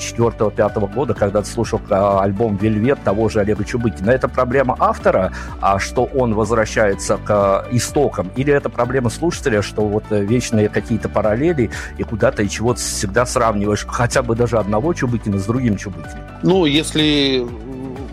2004-2005 0.00 0.94
года, 0.94 1.14
когда 1.14 1.42
ты 1.42 1.48
слушал 1.48 1.80
альбом 1.90 2.56
«Вельвет» 2.56 3.02
того 3.04 3.28
же 3.28 3.40
Олега 3.40 3.64
Чубыкина. 3.64 4.10
Это 4.10 4.28
проблема 4.28 4.76
автора, 4.78 5.32
а 5.60 5.78
что 5.78 6.04
он 6.04 6.34
возвращается 6.34 7.18
к 7.18 7.66
истокам, 7.70 8.30
или 8.36 8.52
это 8.52 8.68
проблема 8.68 9.10
слушателя, 9.10 9.62
что 9.62 9.82
вот 9.82 10.04
вечные 10.10 10.68
какие-то 10.68 11.08
параллели 11.08 11.70
и 11.98 12.02
куда-то 12.02 12.42
и 12.42 12.48
чего-то 12.48 12.80
всегда 12.80 13.26
сравниваешь 13.26 13.86
хотя 13.86 14.22
бы 14.22 14.34
даже 14.34 14.58
одного 14.58 14.92
Чубыкина 14.94 15.38
с 15.38 15.44
другим 15.44 15.76
Чубыкиным? 15.76 16.24
Ну, 16.42 16.64
если 16.64 17.46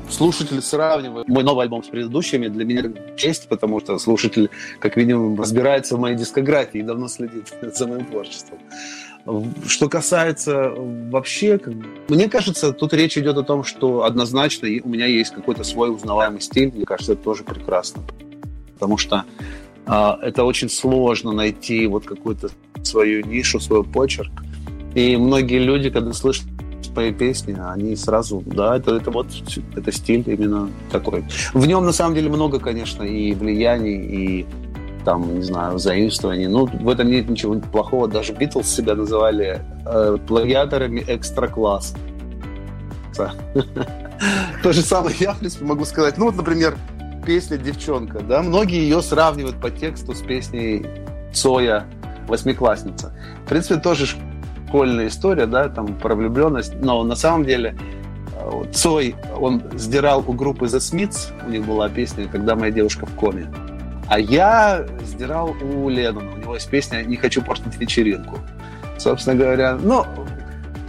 слушатель 0.09 0.61
сравнивает 0.61 1.27
мой 1.27 1.43
новый 1.43 1.63
альбом 1.63 1.83
с 1.83 1.87
предыдущими, 1.87 2.47
для 2.47 2.65
меня 2.65 2.83
честь, 3.15 3.47
потому 3.47 3.79
что 3.79 3.97
слушатель, 3.99 4.49
как 4.79 4.95
минимум, 4.95 5.39
разбирается 5.39 5.95
в 5.95 5.99
моей 5.99 6.15
дискографии 6.15 6.79
и 6.79 6.83
давно 6.83 7.07
следит 7.07 7.53
за 7.61 7.87
моим 7.87 8.05
творчеством. 8.05 8.59
Что 9.65 9.89
касается 9.89 10.73
вообще, 11.11 11.59
мне 12.07 12.29
кажется, 12.29 12.71
тут 12.71 12.93
речь 12.93 13.17
идет 13.17 13.37
о 13.37 13.43
том, 13.43 13.63
что 13.63 14.03
однозначно 14.03 14.67
у 14.83 14.89
меня 14.89 15.05
есть 15.05 15.33
какой-то 15.33 15.63
свой 15.63 15.93
узнаваемый 15.93 16.41
стиль. 16.41 16.71
Мне 16.73 16.85
кажется, 16.85 17.13
это 17.13 17.23
тоже 17.23 17.43
прекрасно. 17.43 18.03
Потому 18.75 18.97
что 18.97 19.25
э, 19.85 20.13
это 20.21 20.43
очень 20.43 20.69
сложно 20.69 21.33
найти 21.33 21.87
вот 21.87 22.05
какую-то 22.05 22.49
свою 22.83 23.25
нишу, 23.25 23.59
свой 23.59 23.83
почерк. 23.83 24.31
И 24.95 25.17
многие 25.17 25.59
люди, 25.59 25.89
когда 25.89 26.13
слышат 26.13 26.45
мои 26.97 27.13
песни, 27.13 27.55
они 27.59 27.95
сразу, 27.95 28.43
да, 28.45 28.75
это, 28.75 28.95
это 28.95 29.11
вот, 29.11 29.27
это 29.75 29.91
стиль 29.91 30.23
именно 30.25 30.69
такой. 30.91 31.23
В 31.53 31.65
нем, 31.65 31.85
на 31.85 31.93
самом 31.93 32.15
деле, 32.15 32.29
много, 32.29 32.59
конечно, 32.59 33.03
и 33.03 33.33
влияний, 33.33 34.41
и 34.41 34.45
там, 35.03 35.35
не 35.35 35.43
знаю, 35.43 35.77
заимствований. 35.77 36.47
Ну, 36.47 36.65
в 36.65 36.89
этом 36.89 37.09
нет 37.09 37.29
ничего 37.29 37.55
плохого. 37.55 38.07
Даже 38.07 38.33
Битлз 38.33 38.67
себя 38.67 38.95
называли 38.95 39.61
э, 39.85 40.17
плагиаторами 40.27 41.03
экстра-класс. 41.07 41.95
То 44.63 44.73
же 44.73 44.81
самое 44.81 45.15
я, 45.19 45.33
в 45.33 45.39
принципе, 45.39 45.65
могу 45.65 45.85
сказать. 45.85 46.17
Ну, 46.17 46.25
вот, 46.25 46.35
например, 46.35 46.77
песня 47.25 47.57
«Девчонка», 47.57 48.19
да, 48.19 48.41
многие 48.41 48.79
ее 48.79 49.01
сравнивают 49.01 49.59
по 49.59 49.69
тексту 49.69 50.13
с 50.13 50.21
песней 50.21 50.85
Цоя 51.33 51.85
«Восьмиклассница». 52.27 53.13
В 53.45 53.49
принципе, 53.49 53.79
тоже 53.79 54.07
школьная 54.67 55.07
история, 55.07 55.45
да, 55.45 55.69
там 55.69 55.87
про 55.95 56.15
влюбленность, 56.15 56.75
но 56.81 57.03
на 57.03 57.15
самом 57.15 57.45
деле 57.45 57.77
э, 58.35 58.63
Цой, 58.73 59.15
он 59.37 59.61
сдирал 59.73 60.23
у 60.25 60.33
группы 60.33 60.65
The 60.65 60.79
Smiths, 60.79 61.31
у 61.45 61.49
них 61.49 61.65
была 61.65 61.89
песня 61.89 62.27
«Когда 62.27 62.55
моя 62.55 62.71
девушка 62.71 63.05
в 63.05 63.13
коме», 63.15 63.47
а 64.07 64.19
я 64.19 64.85
сдирал 65.03 65.55
у 65.61 65.89
Леннона, 65.89 66.31
у 66.33 66.37
него 66.37 66.53
есть 66.55 66.69
песня 66.69 67.03
«Не 67.03 67.17
хочу 67.17 67.41
портить 67.41 67.77
вечеринку». 67.77 68.39
Собственно 68.97 69.35
говоря, 69.35 69.75
ну, 69.75 70.05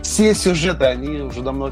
все 0.03 0.35
сюжеты, 0.35 0.85
они 0.85 1.21
уже 1.21 1.43
давно 1.43 1.71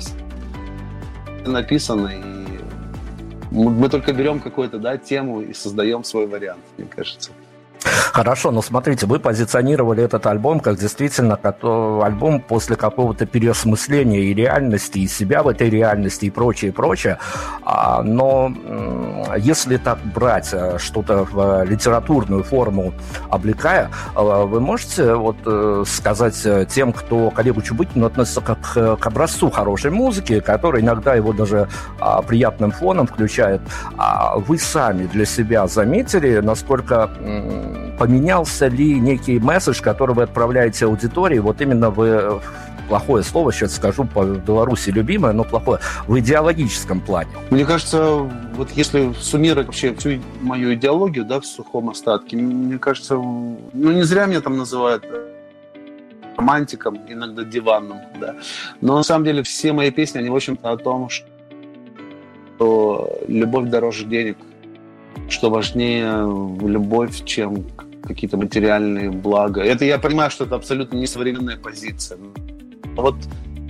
написаны, 1.47 2.23
и 2.25 3.55
мы 3.55 3.89
только 3.89 4.13
берем 4.13 4.41
какую-то 4.41 4.79
да, 4.79 4.99
тему 4.99 5.41
и 5.41 5.55
создаем 5.55 6.05
свой 6.05 6.27
вариант, 6.27 6.63
мне 6.77 6.87
кажется. 6.89 7.31
Хорошо, 8.13 8.51
но 8.51 8.63
смотрите, 8.63 9.07
вы 9.07 9.19
позиционировали 9.19 10.03
этот 10.03 10.27
альбом 10.27 10.61
как 10.61 10.79
действительно 10.79 11.39
альбом 12.03 12.41
после 12.41 12.77
какого-то 12.77 13.27
переосмысления 13.27 14.21
и 14.21 14.35
реальности, 14.35 14.99
и 14.99 15.09
себя 15.09 15.43
в 15.43 15.49
этой 15.49 15.71
реальности, 15.71 16.27
и 16.27 16.31
прочее, 16.31 16.73
прочее. 16.73 17.19
А, 17.63 18.03
но 18.03 18.53
если 19.39 19.77
так 19.77 19.99
брать 20.15 20.51
э, 20.53 20.79
что-то 20.79 21.25
в 21.25 21.65
литературную 21.65 22.43
форму 22.43 22.93
облекая, 23.31 23.91
э, 24.15 24.21
вы 24.21 24.61
можете 24.61 25.15
вот 25.15 25.37
э, 25.45 25.85
сказать 25.87 26.47
тем, 26.69 26.93
кто 26.93 27.31
к 27.31 27.39
Олегу 27.39 27.63
Чубыкину 27.63 28.07
относится 28.07 28.41
как 28.41 28.59
к 28.63 29.07
образцу 29.07 29.51
хорошей 29.51 29.91
музыки, 29.91 30.41
который 30.41 30.83
иногда 30.83 31.15
его 31.15 31.33
даже 31.33 31.69
а, 32.01 32.23
приятным 32.23 32.71
фоном 32.71 33.07
включает, 33.07 33.61
а 33.97 34.37
вы 34.39 34.59
сами 34.59 35.07
для 35.07 35.25
себя 35.25 35.67
заметили, 35.67 36.39
насколько 36.39 37.11
поменялся 37.99 38.69
ли 38.69 39.01
некий 39.01 39.39
месседж, 39.39 39.81
который 39.81 40.15
вы 40.15 40.23
отправляете 40.25 40.87
аудитории, 40.87 41.39
вот 41.39 41.61
именно 41.61 41.91
в 41.91 42.43
плохое 42.89 43.23
слово 43.25 43.53
сейчас 43.53 43.75
скажу 43.77 44.05
по 44.05 44.25
Беларуси 44.25 44.91
любимое, 44.91 45.33
но 45.33 45.45
плохое, 45.45 45.81
в 46.07 46.19
идеологическом 46.19 47.01
плане? 47.01 47.31
Мне 47.51 47.65
кажется, 47.65 48.17
вот 48.55 48.71
если 48.73 49.13
суммировать 49.19 49.67
вообще 49.67 49.95
всю 49.95 50.21
мою 50.41 50.75
идеологию, 50.75 51.25
да, 51.25 51.41
в 51.41 51.47
сухом 51.47 51.91
остатке, 51.91 52.37
мне 52.37 52.79
кажется, 52.79 53.17
ну 53.17 53.63
не 53.73 54.03
зря 54.03 54.27
меня 54.27 54.41
там 54.41 54.57
называют 54.57 55.05
романтиком, 56.37 56.99
иногда 57.09 57.45
диванным, 57.45 57.99
да. 58.21 58.37
Но 58.81 58.97
на 58.97 59.03
самом 59.03 59.25
деле 59.25 59.43
все 59.43 59.73
мои 59.73 59.91
песни, 59.91 60.19
они, 60.19 60.31
в 60.31 60.37
общем-то, 60.37 60.71
о 60.71 60.77
том, 60.77 61.09
что 61.09 61.27
любовь 63.27 63.69
дороже 63.69 64.05
денег, 64.05 64.37
что 65.29 65.51
важнее 65.51 66.27
любовь, 66.67 67.25
чем 67.25 67.65
какие-то 68.03 68.37
материальные 68.37 69.11
блага. 69.11 69.63
Это 69.63 69.85
я 69.85 69.99
понимаю, 69.99 70.31
что 70.31 70.45
это 70.45 70.55
абсолютно 70.55 70.97
не 70.97 71.07
современная 71.07 71.57
позиция. 71.57 72.19
Вот 72.95 73.17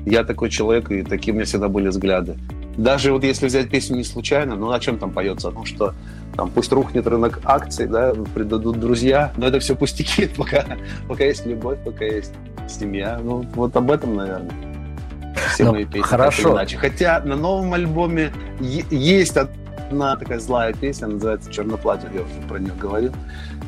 я 0.04 0.24
такой 0.24 0.50
человек, 0.50 0.90
и 0.90 1.02
такие 1.02 1.32
у 1.32 1.36
меня 1.36 1.46
всегда 1.46 1.68
были 1.68 1.88
взгляды. 1.88 2.36
Даже 2.76 3.12
вот 3.12 3.24
если 3.24 3.46
взять 3.46 3.70
песню 3.70 3.96
не 3.96 4.04
случайно, 4.04 4.54
ну 4.54 4.70
о 4.70 4.78
чем 4.78 4.98
там 4.98 5.10
поется? 5.10 5.48
О 5.48 5.52
том, 5.52 5.64
что 5.64 5.94
там 6.36 6.50
пусть 6.50 6.70
рухнет 6.72 7.06
рынок 7.06 7.40
акций, 7.44 7.86
да, 7.86 8.12
предадут 8.34 8.78
друзья, 8.78 9.32
но 9.38 9.46
это 9.46 9.58
все 9.58 9.74
пустяки, 9.74 10.28
пока, 10.36 10.64
пока 11.08 11.24
есть 11.24 11.46
любовь, 11.46 11.78
пока 11.84 12.04
есть 12.04 12.32
семья. 12.68 13.18
Ну, 13.22 13.46
вот 13.54 13.74
об 13.76 13.90
этом, 13.90 14.14
наверное. 14.14 14.52
Все 15.52 15.64
ну, 15.64 15.72
мои 15.72 15.84
песни. 15.84 16.00
Хорошо. 16.00 16.52
Иначе. 16.52 16.76
Хотя 16.76 17.20
на 17.20 17.36
новом 17.36 17.72
альбоме 17.74 18.32
есть 18.60 19.36
одна 19.86 20.16
такая 20.16 20.40
злая 20.40 20.72
песня, 20.72 21.08
называется 21.08 21.50
«Черное 21.50 21.76
платье», 21.76 22.08
я 22.12 22.22
уже 22.22 22.48
про 22.48 22.58
нее 22.58 22.72
говорил. 22.78 23.12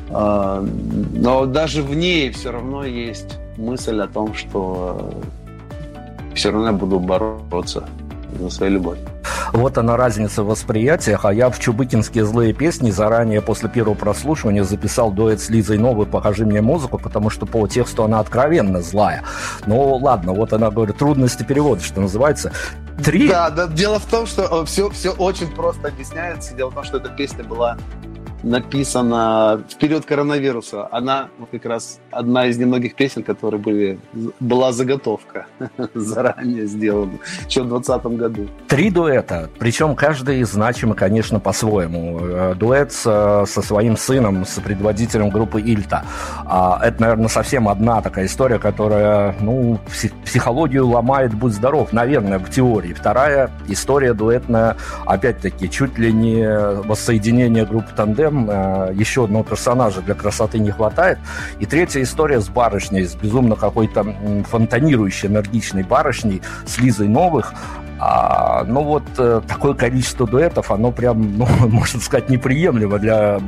А, 0.09 0.65
но 1.13 1.45
даже 1.45 1.81
в 1.81 1.95
ней 1.95 2.31
все 2.31 2.51
равно 2.51 2.83
есть 2.83 3.37
мысль 3.57 3.99
о 3.99 4.07
том, 4.07 4.33
что 4.33 5.13
все 6.33 6.51
равно 6.51 6.67
я 6.67 6.73
буду 6.73 6.99
бороться 6.99 7.87
за 8.39 8.49
свою 8.49 8.73
любовь. 8.73 8.99
Вот 9.51 9.77
она 9.77 9.97
разница 9.97 10.43
в 10.43 10.47
восприятиях, 10.47 11.25
а 11.25 11.33
я 11.33 11.49
в 11.49 11.59
Чубыкинские 11.59 12.25
злые 12.25 12.53
песни 12.53 12.91
заранее 12.91 13.41
после 13.41 13.67
первого 13.67 13.95
прослушивания 13.95 14.63
записал 14.63 15.11
дуэт 15.11 15.39
с 15.41 15.49
Лизой 15.49 15.79
Новой 15.79 16.05
«Покажи 16.05 16.45
мне 16.45 16.61
музыку», 16.61 16.99
потому 16.99 17.29
что 17.29 17.45
по 17.45 17.67
тексту 17.67 18.03
она 18.03 18.19
откровенно 18.19 18.81
злая. 18.81 19.23
Ну 19.65 19.95
ладно, 19.95 20.33
вот 20.33 20.53
она 20.53 20.69
говорит, 20.69 20.97
трудности 20.97 21.43
перевода, 21.43 21.81
что 21.81 22.01
называется. 22.01 22.51
Три... 23.03 23.27
Да, 23.27 23.49
да, 23.49 23.67
дело 23.67 23.99
в 23.99 24.05
том, 24.05 24.25
что 24.25 24.65
все, 24.65 24.89
все 24.89 25.11
очень 25.11 25.49
просто 25.49 25.87
объясняется. 25.87 26.53
Дело 26.53 26.69
в 26.69 26.75
том, 26.75 26.83
что 26.83 26.97
эта 26.97 27.09
песня 27.09 27.43
была 27.43 27.77
написана 28.43 29.63
в 29.69 29.75
период 29.75 30.05
коронавируса. 30.05 30.87
Она 30.91 31.29
как 31.51 31.65
раз 31.65 31.99
одна 32.11 32.47
из 32.47 32.57
немногих 32.57 32.95
песен, 32.95 33.23
которые 33.23 33.59
были, 33.59 33.99
была 34.39 34.71
заготовка 34.71 35.47
заранее 35.93 36.65
сделана, 36.65 37.19
еще 37.47 37.63
в 37.63 37.69
2020 37.69 38.05
году. 38.17 38.47
Три 38.67 38.89
дуэта, 38.89 39.49
причем 39.59 39.95
каждый 39.95 40.43
значимый, 40.43 40.95
конечно, 40.95 41.39
по-своему. 41.39 42.19
Э, 42.21 42.55
дуэт 42.55 42.91
со, 42.91 43.45
со 43.45 43.61
своим 43.61 43.97
сыном, 43.97 44.45
с 44.45 44.59
предводителем 44.59 45.29
группы 45.29 45.61
Ильта. 45.61 46.05
А, 46.45 46.79
это, 46.83 47.01
наверное, 47.01 47.27
совсем 47.27 47.67
одна 47.67 48.01
такая 48.01 48.25
история, 48.25 48.59
которая, 48.59 49.35
ну, 49.39 49.79
психологию 50.23 50.87
ломает, 50.87 51.33
будь 51.33 51.53
здоров, 51.53 51.93
наверное, 51.93 52.39
в 52.39 52.49
теории. 52.49 52.93
Вторая 52.93 53.51
история 53.67 54.13
дуэтная, 54.13 54.77
опять-таки, 55.05 55.69
чуть 55.69 55.97
ли 55.97 56.13
не 56.13 56.47
воссоединение 56.83 57.65
группы 57.65 57.89
Тандем 57.95 58.28
М, 58.29 58.47
э, 58.49 58.93
еще 58.93 59.25
одного 59.25 59.43
персонажа 59.43 60.01
для 60.01 60.13
красоты 60.13 60.59
не 60.59 60.71
хватает. 60.71 61.17
И 61.59 61.65
третья 61.65 62.01
история 62.01 62.39
с 62.39 62.47
барышней, 62.47 63.05
с 63.05 63.15
безумно 63.15 63.55
какой-то 63.55 64.05
фонтанирующей, 64.49 65.27
энергичной 65.27 65.83
барышней, 65.83 66.41
с 66.65 66.77
Лизой 66.77 67.07
Новых. 67.07 67.53
А, 67.99 68.63
ну 68.63 68.83
вот 68.83 69.03
э, 69.17 69.41
такое 69.47 69.73
количество 69.73 70.25
дуэтов, 70.25 70.71
оно 70.71 70.91
прям, 70.91 71.37
ну, 71.37 71.45
можно 71.67 71.99
сказать, 71.99 72.29
неприемлемо 72.29 72.97
для 72.97 73.39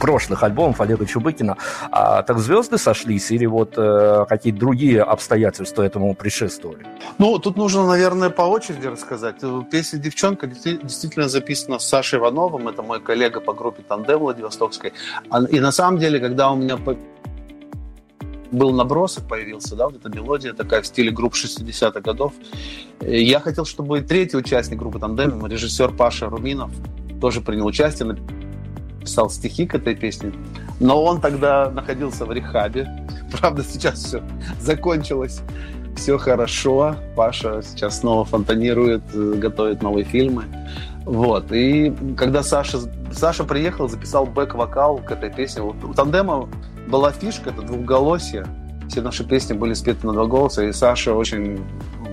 прошлых 0.00 0.42
альбомов 0.42 0.80
Олега 0.80 1.04
Чубыкина. 1.04 1.56
А, 1.90 2.22
так 2.22 2.38
звезды 2.38 2.78
сошлись 2.78 3.30
или 3.30 3.46
вот 3.46 3.74
э, 3.76 4.24
какие-то 4.28 4.58
другие 4.58 5.02
обстоятельства 5.02 5.82
этому 5.82 6.14
предшествовали? 6.14 6.86
Ну, 7.18 7.38
тут 7.38 7.56
нужно, 7.56 7.86
наверное, 7.86 8.30
по 8.30 8.42
очереди 8.42 8.86
рассказать. 8.86 9.36
Песня 9.70 9.98
«Девчонка» 9.98 10.46
действительно 10.46 11.28
записана 11.28 11.78
с 11.78 11.86
Сашей 11.86 12.18
Ивановым, 12.18 12.68
это 12.68 12.82
мой 12.82 13.00
коллега 13.00 13.40
по 13.40 13.52
группе 13.52 13.82
«Тандем» 13.82 14.20
Владивостокской. 14.20 14.92
А, 15.28 15.42
и 15.44 15.60
на 15.60 15.72
самом 15.72 15.98
деле, 15.98 16.18
когда 16.18 16.50
у 16.50 16.56
меня 16.56 16.78
был 18.52 18.72
набросок, 18.72 19.24
появился, 19.28 19.76
да, 19.76 19.86
вот 19.86 19.96
эта 19.96 20.08
мелодия 20.08 20.52
такая 20.52 20.82
в 20.82 20.86
стиле 20.86 21.10
групп 21.10 21.34
60-х 21.34 22.00
годов. 22.00 22.32
Я 23.00 23.40
хотел, 23.40 23.64
чтобы 23.64 24.00
третий 24.00 24.36
участник 24.36 24.78
группы 24.78 24.98
«Тандем», 24.98 25.46
режиссер 25.46 25.92
Паша 25.92 26.28
Руминов, 26.28 26.70
тоже 27.20 27.40
принял 27.40 27.66
участие, 27.66 28.16
написал 29.00 29.30
стихи 29.30 29.66
к 29.66 29.74
этой 29.74 29.94
песне. 29.94 30.32
Но 30.80 31.02
он 31.02 31.20
тогда 31.20 31.70
находился 31.70 32.24
в 32.26 32.32
рехабе. 32.32 32.88
Правда, 33.40 33.62
сейчас 33.62 33.98
все 34.02 34.22
закончилось. 34.60 35.40
Все 35.96 36.18
хорошо. 36.18 36.96
Паша 37.14 37.62
сейчас 37.62 38.00
снова 38.00 38.24
фонтанирует, 38.24 39.02
готовит 39.14 39.82
новые 39.82 40.04
фильмы. 40.04 40.44
Вот. 41.06 41.52
И 41.52 41.94
когда 42.16 42.42
Саша, 42.42 42.78
Саша 43.12 43.44
приехал, 43.44 43.88
записал 43.88 44.26
бэк-вокал 44.26 44.98
к 44.98 45.12
этой 45.12 45.30
песне. 45.32 45.62
Вот 45.62 45.82
у 45.84 45.94
тандема 45.94 46.48
была 46.88 47.12
фишка, 47.12 47.50
это 47.50 47.62
двухголосие. 47.62 48.44
Все 48.88 49.00
наши 49.00 49.24
песни 49.24 49.54
были 49.54 49.72
спеты 49.74 50.04
на 50.06 50.12
два 50.12 50.26
голоса, 50.26 50.64
и 50.64 50.72
Саша 50.72 51.14
очень 51.14 51.64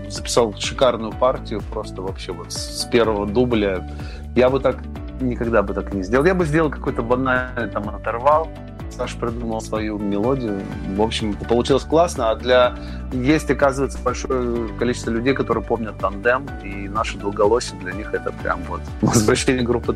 записал 0.10 0.54
шикарную 0.58 1.12
партию, 1.12 1.62
просто 1.72 2.02
вообще 2.04 2.34
вот 2.34 2.54
с 2.54 2.86
первого 2.86 3.26
дубля. 3.26 3.90
Я 4.36 4.50
бы 4.50 4.60
так 4.60 4.78
никогда 5.20 5.64
бы 5.64 5.74
так 5.74 5.92
не 5.94 6.04
сделал. 6.04 6.26
Я 6.26 6.36
бы 6.36 6.46
сделал 6.46 6.70
какой-то 6.70 7.02
банальный 7.02 7.70
там 7.70 7.90
оторвал. 7.90 8.48
Саша 8.96 9.18
придумал 9.18 9.62
свою 9.62 9.98
мелодию. 9.98 10.62
В 10.96 11.02
общем, 11.02 11.34
получилось 11.34 11.84
классно. 11.84 12.32
А 12.32 12.36
для... 12.36 12.76
Есть, 13.12 13.50
оказывается, 13.52 14.00
большое 14.04 14.70
количество 14.80 15.12
людей, 15.12 15.34
которые 15.34 15.64
помнят 15.64 15.98
тандем, 16.00 16.48
и 16.64 16.88
наши 16.88 17.18
двуголосие 17.18 17.80
для 17.80 17.94
них 17.94 18.14
это 18.14 18.32
прям 18.32 18.62
вот 18.64 18.82
возвращение 19.02 19.64
группы 19.64 19.96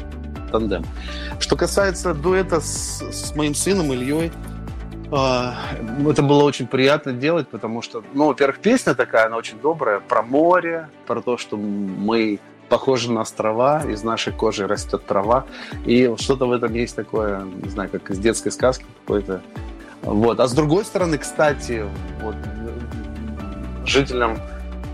тандем. 0.52 0.84
Что 1.40 1.56
касается 1.56 2.14
дуэта 2.14 2.62
с, 2.62 3.02
с 3.02 3.36
моим 3.36 3.56
сыном 3.56 3.92
Ильей, 3.92 4.32
а, 5.12 5.56
это 6.08 6.22
было 6.22 6.44
очень 6.44 6.68
приятно 6.68 7.14
делать, 7.14 7.48
потому 7.48 7.82
что, 7.82 8.04
ну, 8.14 8.28
во-первых, 8.28 8.60
песня 8.60 8.94
такая, 8.94 9.28
она 9.28 9.38
очень 9.38 9.60
добрая, 9.60 10.00
про 10.00 10.22
море, 10.22 10.90
про 11.06 11.22
то, 11.22 11.38
что 11.38 11.56
мы 11.56 12.40
похожи 12.70 13.12
на 13.12 13.22
острова, 13.22 13.84
из 13.86 14.04
нашей 14.04 14.34
кожи 14.34 14.68
растет 14.68 15.06
трава, 15.06 15.46
и 15.86 16.14
что-то 16.18 16.46
в 16.48 16.52
этом 16.52 16.74
есть 16.74 16.96
такое, 16.96 17.42
не 17.44 17.70
знаю, 17.70 17.90
как 17.90 18.10
из 18.12 18.20
детской 18.20 18.52
сказки 18.52 18.86
какой-то. 19.02 19.42
Вот. 20.02 20.40
А 20.40 20.48
с 20.48 20.54
другой 20.54 20.86
стороны, 20.86 21.18
кстати, 21.18 21.86
вот, 22.22 22.36
жителям 23.86 24.38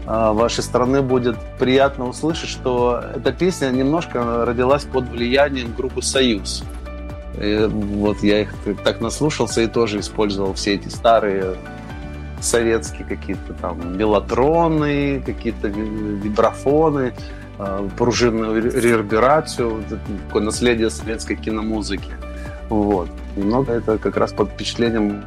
а, 0.06 0.34
вашей 0.34 0.64
страны 0.64 1.02
будет 1.02 1.38
приятно 1.60 2.08
услышать, 2.08 2.50
что 2.50 3.02
эта 3.16 3.32
песня 3.32 3.70
немножко 3.70 4.46
родилась 4.46 4.84
под 4.84 5.10
влиянием 5.10 5.74
группы 5.74 6.02
«Союз». 6.02 6.64
И 7.42 7.68
вот 7.68 8.22
я 8.22 8.42
их 8.42 8.54
так 8.84 9.02
наслушался 9.02 9.62
и 9.62 9.68
тоже 9.68 10.00
использовал 10.00 10.54
все 10.54 10.76
эти 10.76 10.90
старые 10.90 11.56
советские 12.42 13.06
какие-то 13.08 13.54
там 13.54 13.98
мелатроны, 13.98 15.24
какие-то 15.26 15.68
вибрафоны, 15.70 17.14
пружинную 17.98 18.62
реверберацию, 18.62 19.84
такое 20.28 20.44
наследие 20.44 20.90
советской 20.90 21.36
киномузыки. 21.36 22.12
Вот. 22.70 23.10
Немного 23.36 23.74
это 23.74 23.98
как 23.98 24.18
раз 24.18 24.34
под 24.34 24.50
впечатлением 24.50 25.26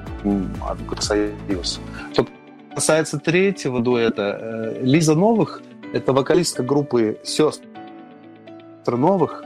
от 0.61 1.03
Союз. 1.03 1.81
Что 2.13 2.27
касается 2.75 3.19
третьего 3.19 3.81
дуэта, 3.81 4.39
э, 4.41 4.81
Лиза 4.83 5.15
Новых– 5.15 5.63
это 5.93 6.13
вокалистка 6.13 6.63
группы 6.63 7.19
«Сестры 7.25 7.67
Новых», 8.87 9.43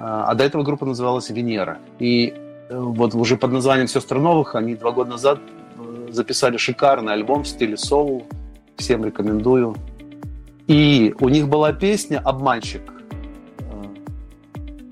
а 0.00 0.34
до 0.34 0.44
этого 0.44 0.62
группа 0.62 0.86
называлась 0.86 1.30
«Венера». 1.30 1.78
И 1.98 2.32
э, 2.68 2.78
вот 2.78 3.14
уже 3.14 3.36
под 3.36 3.52
названием 3.52 3.88
«Сестры 3.88 4.20
новых» 4.20 4.54
они 4.54 4.74
два 4.76 4.92
года 4.92 5.10
назад 5.10 5.40
э, 5.76 6.08
записали 6.12 6.56
шикарный 6.56 7.14
альбом 7.14 7.42
в 7.42 7.48
стиле 7.48 7.76
соул. 7.76 8.26
Всем 8.76 9.04
рекомендую. 9.04 9.74
И 10.68 11.14
у 11.18 11.28
них 11.28 11.48
была 11.48 11.72
песня 11.72 12.18
«Обманщик» 12.18 12.82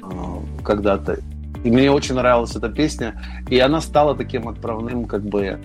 э, 0.03 0.62
когда-то. 0.65 1.19
И 1.65 1.71
мне 1.71 1.91
очень 1.91 2.15
нравилась 2.15 2.57
эта 2.57 2.69
песня. 2.69 3.23
И 3.51 3.59
она 3.59 3.81
стала 3.81 4.17
таким 4.17 4.49
отправным, 4.49 5.05
как 5.05 5.23
бы... 5.23 5.59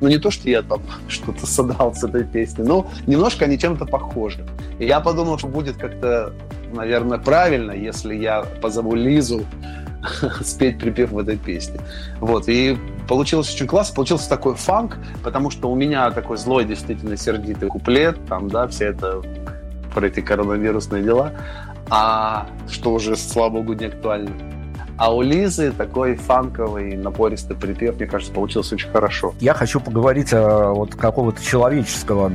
Ну, 0.00 0.08
не 0.08 0.18
то, 0.18 0.30
что 0.30 0.48
я 0.48 0.62
там 0.62 0.80
что-то 1.08 1.46
содрал 1.46 1.94
с 1.94 2.02
этой 2.02 2.24
песни, 2.24 2.62
но 2.62 2.90
немножко 3.06 3.44
они 3.44 3.58
чем-то 3.58 3.84
похожи. 3.84 4.46
И 4.78 4.86
я 4.86 5.00
подумал, 5.00 5.38
что 5.38 5.48
будет 5.48 5.76
как-то 5.76 6.32
наверное, 6.72 7.18
правильно, 7.18 7.72
если 7.72 8.14
я 8.14 8.42
позову 8.62 8.94
Лизу 8.94 9.44
спеть 10.40 10.78
припев 10.78 11.10
в 11.10 11.18
этой 11.18 11.36
песне. 11.36 11.80
Вот, 12.20 12.48
и 12.48 12.76
получилось 13.08 13.52
очень 13.52 13.66
классно, 13.66 13.94
получился 13.94 14.28
такой 14.28 14.54
фанк, 14.54 14.98
потому 15.22 15.50
что 15.50 15.70
у 15.70 15.74
меня 15.74 16.10
такой 16.10 16.36
злой, 16.36 16.64
действительно 16.64 17.16
сердитый 17.16 17.68
куплет, 17.68 18.18
там, 18.26 18.48
да, 18.48 18.66
все 18.68 18.86
это 18.86 19.22
про 19.94 20.06
эти 20.06 20.20
коронавирусные 20.20 21.02
дела, 21.02 21.32
а 21.90 22.46
что 22.68 22.92
уже, 22.92 23.16
слава 23.16 23.50
богу, 23.50 23.74
не 23.74 23.86
актуально. 23.86 24.30
А 25.00 25.14
у 25.14 25.22
Лизы 25.22 25.72
такой 25.72 26.14
фанковый, 26.14 26.94
напористый 26.94 27.56
припев, 27.56 27.96
мне 27.96 28.06
кажется, 28.06 28.34
получился 28.34 28.74
очень 28.74 28.90
хорошо. 28.90 29.32
Я 29.40 29.54
хочу 29.54 29.80
поговорить 29.80 30.34
о 30.34 30.74
вот 30.74 30.94
какого-то 30.94 31.42
человеческого, 31.42 32.30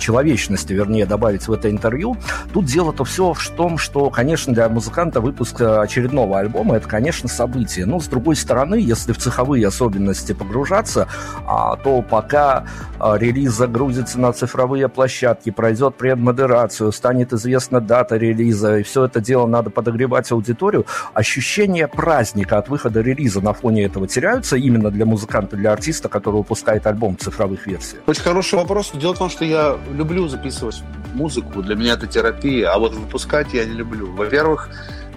человечности, 0.00 0.72
вернее, 0.72 1.06
добавить 1.06 1.46
в 1.46 1.52
это 1.52 1.70
интервью. 1.70 2.16
Тут 2.52 2.64
дело-то 2.64 3.04
все 3.04 3.32
в 3.32 3.48
том, 3.50 3.78
что, 3.78 4.10
конечно, 4.10 4.52
для 4.52 4.68
музыканта 4.68 5.20
выпуск 5.20 5.60
очередного 5.60 6.40
альбома– 6.40 6.74
это, 6.78 6.88
конечно, 6.88 7.28
событие. 7.28 7.86
Но, 7.86 8.00
с 8.00 8.08
другой 8.08 8.34
стороны, 8.34 8.74
если 8.74 9.12
в 9.12 9.18
цеховые 9.18 9.64
особенности 9.64 10.32
погружаться, 10.32 11.06
а, 11.46 11.76
то 11.76 12.02
пока 12.02 12.64
а, 12.98 13.16
релиз 13.16 13.52
загрузится 13.52 14.18
на 14.18 14.32
цифровые 14.32 14.88
площадки, 14.88 15.50
пройдет 15.50 15.94
предмодерацию, 15.94 16.90
станет 16.90 17.32
известна 17.32 17.80
дата 17.80 18.16
релиза, 18.16 18.78
и 18.78 18.82
все 18.82 19.04
это 19.04 19.20
дело 19.20 19.46
надо 19.46 19.70
подогревать 19.70 20.32
аудиторию, 20.32 20.86
ощущение 21.12 21.83
праздника 21.88 22.58
от 22.58 22.68
выхода 22.68 23.00
релиза 23.00 23.40
на 23.40 23.52
фоне 23.52 23.84
этого 23.84 24.06
теряются 24.06 24.56
именно 24.56 24.90
для 24.90 25.06
музыканта, 25.06 25.56
для 25.56 25.72
артиста, 25.72 26.08
который 26.08 26.36
выпускает 26.36 26.86
альбом 26.86 27.16
в 27.16 27.20
цифровых 27.20 27.66
версиях? 27.66 28.02
Очень 28.06 28.22
хороший 28.22 28.56
вопрос. 28.56 28.92
Дело 28.94 29.14
в 29.14 29.18
том, 29.18 29.30
что 29.30 29.44
я 29.44 29.76
люблю 29.92 30.28
записывать 30.28 30.82
музыку. 31.14 31.62
Для 31.62 31.74
меня 31.76 31.94
это 31.94 32.06
терапия. 32.06 32.70
А 32.70 32.78
вот 32.78 32.94
выпускать 32.94 33.52
я 33.52 33.64
не 33.64 33.74
люблю. 33.74 34.12
Во-первых, 34.12 34.68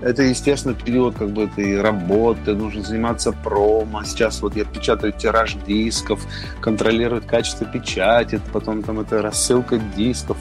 это, 0.01 0.21
естественно, 0.23 0.75
период 0.75 1.15
как 1.15 1.29
бы 1.31 1.43
этой 1.43 1.81
работы, 1.81 2.53
нужно 2.53 2.83
заниматься 2.83 3.31
промо. 3.31 4.03
Сейчас 4.03 4.41
вот 4.41 4.55
я 4.55 4.63
печатаю 4.63 5.11
тираж 5.11 5.55
дисков, 5.65 6.23
контролировать 6.61 7.25
качество 7.25 7.65
печати, 7.65 8.39
потом 8.53 8.83
там 8.83 8.99
это 8.99 9.21
рассылка 9.21 9.79
дисков, 9.95 10.37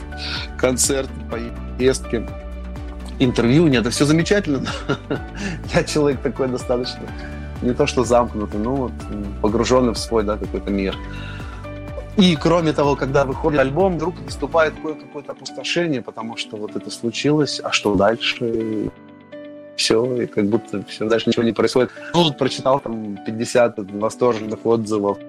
концерты, 0.57 1.11
поездки 1.77 2.27
интервью, 3.19 3.67
нет, 3.67 3.81
это 3.81 3.89
все 3.89 4.05
замечательно. 4.05 4.67
Я 5.73 5.83
человек 5.83 6.21
такой 6.21 6.47
достаточно, 6.47 7.01
не 7.61 7.73
то 7.73 7.87
что 7.87 8.03
замкнутый, 8.03 8.59
но 8.59 8.75
вот 8.75 8.91
погруженный 9.41 9.93
в 9.93 9.97
свой, 9.97 10.23
да, 10.23 10.37
какой-то 10.37 10.69
мир. 10.69 10.95
И 12.17 12.35
кроме 12.35 12.73
того, 12.73 12.95
когда 12.95 13.25
выходит 13.25 13.59
альбом, 13.59 13.95
вдруг 13.95 14.15
наступает 14.25 14.73
какое-то 14.73 15.33
опустошение, 15.33 16.01
потому 16.01 16.35
что 16.35 16.57
вот 16.57 16.75
это 16.75 16.89
случилось, 16.89 17.61
а 17.63 17.71
что 17.71 17.95
дальше? 17.95 18.89
Все, 19.75 20.23
и 20.23 20.25
как 20.25 20.45
будто 20.45 20.83
все, 20.85 21.07
дальше 21.07 21.29
ничего 21.29 21.43
не 21.43 21.51
происходит. 21.51 21.91
Ну, 22.15 22.33
прочитал 22.33 22.79
там 22.79 23.19
50 23.23 23.91
восторженных 23.91 24.65
отзывов 24.65 25.19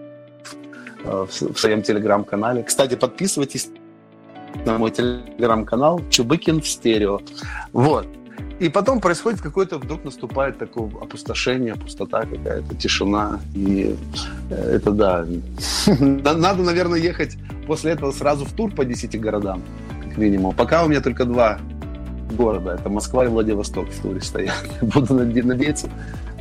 э, 1.05 1.27
в, 1.29 1.53
в 1.53 1.61
своем 1.61 1.83
телеграм-канале. 1.83 2.63
Кстати, 2.63 2.95
подписывайтесь 2.95 3.69
на 4.69 4.79
мой 4.79 4.91
телеграм-канал 4.91 6.03
Чубыкин 6.11 6.61
в 6.61 6.69
стерео. 6.69 7.21
Вот. 7.73 8.07
И 8.61 8.69
потом 8.69 9.01
происходит 9.01 9.41
какое-то, 9.41 9.79
вдруг 9.79 10.05
наступает 10.05 10.59
такое 10.59 10.91
опустошение, 11.01 11.75
пустота 11.75 12.23
какая-то, 12.23 12.75
тишина. 12.75 13.41
И 13.55 13.97
э, 14.51 14.55
это 14.55 14.91
да. 14.91 15.25
Надо, 16.01 16.63
наверное, 16.63 16.99
ехать 16.99 17.39
после 17.67 17.93
этого 17.93 18.13
сразу 18.13 18.45
в 18.45 18.53
тур 18.53 18.71
по 18.71 18.85
10 18.85 19.19
городам, 19.21 19.63
как 20.05 20.19
минимум. 20.19 20.55
Пока 20.55 20.85
у 20.85 20.89
меня 20.89 21.01
только 21.01 21.25
два 21.25 21.59
города. 22.33 22.75
Это 22.75 22.91
Москва 22.91 23.25
и 23.25 23.29
Владивосток 23.29 23.89
в 23.89 24.03
туре 24.03 24.21
стоят. 24.21 24.69
Буду 24.83 25.15
надеяться 25.15 25.89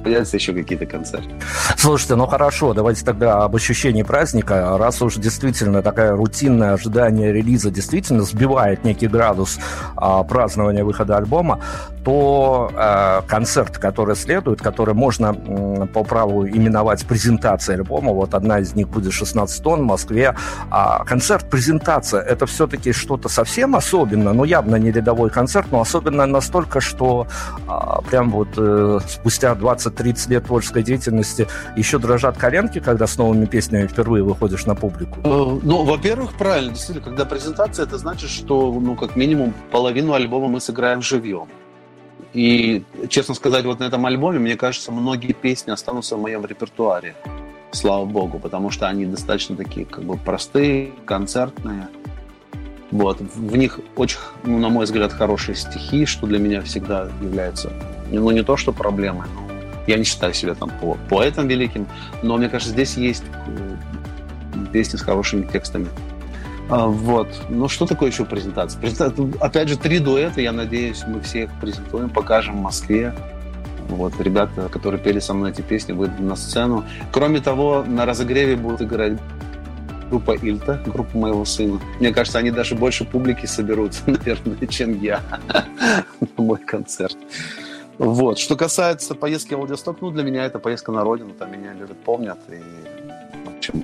появятся 0.08 0.38
еще 0.38 0.54
какие-то 0.54 0.86
концерты. 0.86 1.30
Слушайте, 1.76 2.16
ну 2.16 2.28
хорошо, 2.28 2.74
давайте 2.74 3.04
тогда 3.04 3.44
об 3.44 3.56
ощущении 3.58 4.04
праздника. 4.04 4.78
Раз 4.78 5.02
уж 5.02 5.16
действительно 5.16 5.82
такая 5.82 6.14
рутинное 6.16 6.72
ожидание 6.74 7.34
релиза 7.34 7.72
действительно 7.72 8.22
сбивает 8.24 8.86
некий 8.86 9.08
градус 9.08 9.60
а, 9.98 10.24
празднования 10.24 10.86
выхода 10.86 11.18
альбома, 11.18 11.60
то 12.08 12.72
а, 12.74 13.22
концерт, 13.28 13.78
который 13.78 14.16
следует, 14.16 14.62
который 14.62 14.94
можно 14.94 15.26
м, 15.26 15.90
по 15.90 16.06
праву 16.06 16.48
именовать 16.48 17.06
презентацией 17.06 17.80
альбома, 17.80 18.14
вот 18.14 18.34
одна 18.34 18.60
из 18.60 18.76
них 18.76 18.88
будет 18.88 19.12
16 19.12 19.62
тонн 19.62 19.82
в 19.82 19.84
Москве, 19.84 20.34
а 20.72 21.04
концерт-презентация, 21.04 22.22
это 22.22 22.46
все-таки 22.46 22.94
что-то 22.94 23.28
совсем 23.28 23.76
особенное, 23.76 24.32
ну 24.32 24.46
явно 24.46 24.78
не 24.78 24.90
рядовой 24.90 25.30
концерт, 25.30 25.68
но 25.70 25.82
особенно 25.82 26.26
настолько, 26.26 26.80
что 26.80 27.28
а, 27.68 28.02
прям 28.04 28.30
вот 28.32 28.48
э, 28.56 29.00
спустя 29.06 29.52
20-30 29.52 30.30
лет 30.30 30.46
творческой 30.46 30.84
деятельности 30.84 31.46
еще 31.76 32.00
дрожат 32.00 32.38
коленки, 32.38 32.80
когда 32.80 33.06
с 33.06 33.18
новыми 33.18 33.48
песнями 33.48 33.86
впервые 33.86 34.24
выходишь 34.24 34.66
на 34.66 34.76
публику? 34.76 35.20
Э, 35.26 35.60
ну, 35.62 35.84
во-первых, 35.84 36.38
правильно, 36.38 36.72
действительно, 36.72 37.04
когда 37.04 37.26
презентация, 37.26 37.86
это 37.86 37.98
значит, 37.98 38.30
что, 38.30 38.72
ну, 38.72 38.96
как 38.96 39.18
минимум, 39.18 39.54
половину 39.74 40.14
альбома 40.14 40.48
мы 40.48 40.62
сыграем 40.62 41.02
живьем. 41.02 41.50
И, 42.38 42.84
честно 43.10 43.34
сказать, 43.34 43.66
вот 43.66 43.80
на 43.80 43.86
этом 43.86 44.06
альбоме, 44.06 44.38
мне 44.38 44.56
кажется, 44.56 44.92
многие 44.92 45.34
песни 45.34 45.72
останутся 45.72 46.18
в 46.18 46.22
моем 46.22 46.46
репертуаре. 46.46 47.16
Слава 47.72 48.06
богу, 48.06 48.38
потому 48.38 48.70
что 48.70 48.88
они 48.88 49.08
достаточно 49.08 49.56
такие, 49.56 49.88
как 49.88 50.04
бы, 50.04 50.18
простые, 50.18 50.92
концертные. 51.06 51.88
Вот. 52.92 53.20
В 53.20 53.58
них 53.58 53.80
очень, 53.96 54.20
ну, 54.44 54.60
на 54.60 54.70
мой 54.70 54.86
взгляд, 54.86 55.14
хорошие 55.14 55.56
стихи, 55.56 56.06
что 56.06 56.28
для 56.28 56.38
меня 56.38 56.62
всегда 56.62 57.10
является, 57.24 57.74
ну, 58.12 58.30
не 58.30 58.44
то, 58.44 58.56
что 58.56 58.72
проблемой, 58.72 59.26
но 59.34 59.48
я 59.88 59.98
не 59.98 60.04
считаю 60.04 60.36
себя 60.36 60.54
там 60.54 60.70
по 60.80 60.96
поэтом 61.10 61.48
великим, 61.48 61.88
но 62.22 62.38
мне 62.38 62.50
кажется, 62.50 62.72
здесь 62.72 62.98
есть 62.98 63.24
э, 63.48 63.78
песни 64.72 64.98
с 64.98 65.02
хорошими 65.02 65.44
текстами. 65.48 65.88
А, 66.70 66.88
вот. 66.88 67.28
Ну, 67.50 67.68
что 67.68 67.86
такое 67.86 68.10
еще 68.10 68.26
презентация? 68.26 68.80
презентация? 68.80 69.32
Опять 69.40 69.70
же, 69.70 69.78
три 69.78 70.00
дуэта, 70.00 70.42
я 70.42 70.52
надеюсь, 70.52 71.04
мы 71.08 71.22
все 71.22 71.44
их 71.44 71.50
презентуем, 71.62 72.10
покажем 72.10 72.58
в 72.58 72.62
Москве. 72.62 73.14
Вот, 73.90 74.20
ребята, 74.20 74.68
которые 74.70 75.02
пели 75.02 75.20
со 75.20 75.34
мной 75.34 75.52
эти 75.52 75.62
песни, 75.62 75.94
выйдут 75.94 76.20
на 76.20 76.36
сцену. 76.36 76.84
Кроме 77.12 77.40
того, 77.40 77.86
на 77.88 78.06
разогреве 78.06 78.58
будут 78.58 78.82
играть 78.82 79.18
группа 80.10 80.36
Ильта, 80.36 80.82
группа 80.86 81.18
моего 81.18 81.46
сына. 81.46 81.80
Мне 82.00 82.14
кажется, 82.14 82.40
они 82.40 82.52
даже 82.52 82.76
больше 82.76 83.06
публики 83.06 83.46
соберут, 83.46 83.94
наверное, 84.06 84.68
чем 84.68 85.02
я 85.02 85.22
на 86.20 86.44
мой 86.44 86.60
концерт. 86.60 87.18
Вот. 87.98 88.40
Что 88.40 88.56
касается 88.56 89.16
поездки 89.16 89.54
в 89.54 89.58
Владивосток, 89.58 90.02
ну, 90.02 90.12
для 90.12 90.24
меня 90.24 90.46
это 90.46 90.60
поездка 90.60 90.92
на 90.92 91.04
родину, 91.04 91.32
там 91.34 91.52
меня 91.52 91.74
любят, 91.74 91.98
помнят. 92.04 92.38
И, 92.50 92.62
в 93.46 93.58
общем, 93.58 93.84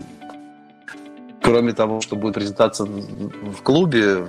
кроме 1.44 1.74
того, 1.74 2.02
что 2.02 2.16
будет 2.16 2.36
презентация 2.36 2.88
в 2.88 3.62
клубе, 3.62 4.26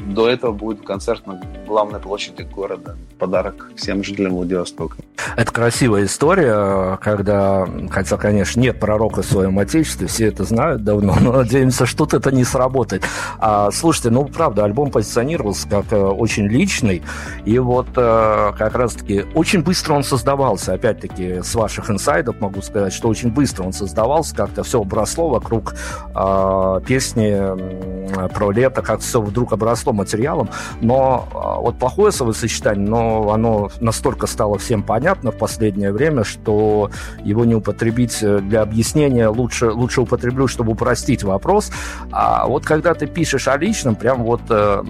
до 0.00 0.28
этого 0.28 0.52
будет 0.52 0.86
концерт 0.86 1.26
на 1.26 1.40
главной 1.66 1.98
площади 1.98 2.42
города. 2.42 2.96
Подарок 3.24 3.70
всем 3.74 4.04
жителям 4.04 4.34
Владивостока. 4.34 4.98
Это 5.36 5.50
красивая 5.50 6.04
история, 6.04 6.98
когда, 6.98 7.66
хотя, 7.90 8.18
конечно, 8.18 8.60
нет 8.60 8.78
пророка 8.78 9.22
в 9.22 9.26
своем 9.26 9.58
отечестве, 9.58 10.06
все 10.08 10.26
это 10.26 10.44
знают 10.44 10.84
давно, 10.84 11.16
но 11.20 11.32
надеемся, 11.32 11.86
что 11.86 12.06
это 12.12 12.30
не 12.30 12.44
сработает. 12.44 13.04
А, 13.38 13.70
слушайте, 13.70 14.10
ну, 14.10 14.26
правда, 14.26 14.64
альбом 14.64 14.90
позиционировался 14.90 15.68
как 15.68 15.92
э, 15.92 15.96
очень 15.96 16.46
личный, 16.46 17.02
и 17.46 17.58
вот 17.58 17.88
э, 17.96 18.52
как 18.58 18.74
раз-таки 18.74 19.24
очень 19.34 19.62
быстро 19.62 19.94
он 19.94 20.04
создавался, 20.04 20.74
опять-таки, 20.74 21.40
с 21.42 21.54
ваших 21.54 21.90
инсайдов 21.90 22.40
могу 22.40 22.60
сказать, 22.60 22.92
что 22.92 23.08
очень 23.08 23.30
быстро 23.30 23.64
он 23.64 23.72
создавался, 23.72 24.34
как-то 24.36 24.62
все 24.62 24.82
обросло 24.82 25.30
вокруг 25.30 25.74
э, 26.14 26.80
песни 26.86 28.28
про 28.34 28.50
лето, 28.50 28.82
как 28.82 29.00
все 29.00 29.22
вдруг 29.22 29.52
обросло 29.52 29.92
материалом, 29.92 30.50
но 30.80 31.28
э, 31.32 31.60
вот 31.62 31.78
плохое 31.78 32.12
словосочетание, 32.12 32.86
но 32.86 33.13
оно 33.30 33.70
настолько 33.80 34.26
стало 34.26 34.58
всем 34.58 34.82
понятно, 34.82 35.30
в 35.30 35.38
последнее 35.38 35.92
время, 35.92 36.24
что 36.24 36.90
его 37.22 37.44
не 37.44 37.54
употребить 37.54 38.18
э, 38.22 38.40
для 38.40 38.62
объяснения, 38.62 39.28
лучше, 39.28 39.70
лучше 39.70 40.00
употреблю, 40.00 40.48
чтобы 40.48 40.72
упростить 40.72 41.24
вопрос. 41.24 41.70
А 42.10 42.46
вот 42.46 42.64
когда 42.64 42.94
ты 42.94 43.06
пишешь 43.06 43.48
о 43.48 43.56
личном, 43.56 43.96
прям 43.96 44.22
вот 44.22 44.42
э, 44.48 44.82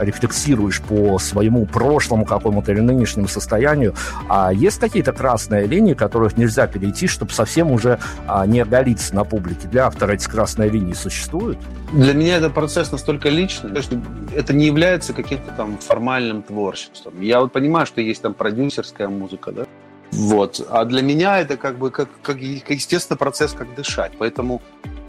рефлексируешь 0.00 0.80
по 0.82 1.18
своему 1.18 1.66
прошлому 1.66 2.24
какому-то 2.24 2.72
или 2.72 2.80
нынешнему 2.80 3.28
состоянию, 3.28 3.94
а 4.28 4.52
есть 4.52 4.78
какие-то 4.78 5.12
красные 5.12 5.66
линии, 5.66 5.94
которых 5.94 6.36
нельзя 6.36 6.66
перейти, 6.66 7.06
чтобы 7.06 7.32
совсем 7.32 7.70
уже 7.70 7.98
а, 8.26 8.46
не 8.46 8.60
оголиться 8.60 9.14
на 9.14 9.24
публике? 9.24 9.68
Для 9.68 9.86
автора 9.86 10.12
эти 10.12 10.28
красные 10.28 10.70
линии 10.70 10.94
существуют? 10.94 11.58
Для 11.92 12.12
меня 12.12 12.36
этот 12.36 12.54
процесс 12.54 12.90
настолько 12.92 13.28
личный, 13.28 13.80
что 13.82 14.00
это 14.34 14.52
не 14.52 14.66
является 14.66 15.12
каким-то 15.12 15.52
там 15.52 15.78
формальным 15.78 16.42
творчеством. 16.42 17.20
Я 17.20 17.40
вот 17.40 17.52
понимаю, 17.52 17.86
что 17.86 18.00
есть 18.00 18.22
там 18.22 18.34
продюсерская 18.34 19.08
музыка, 19.08 19.52
да, 19.52 19.66
вот. 20.14 20.64
А 20.70 20.84
для 20.84 21.02
меня 21.02 21.40
это 21.40 21.56
как 21.56 21.78
бы 21.78 21.90
как, 21.90 22.08
как, 22.22 22.40
естественно 22.40 23.16
процесс, 23.16 23.52
как 23.52 23.74
дышать. 23.74 24.12
Поэтому, 24.18 24.62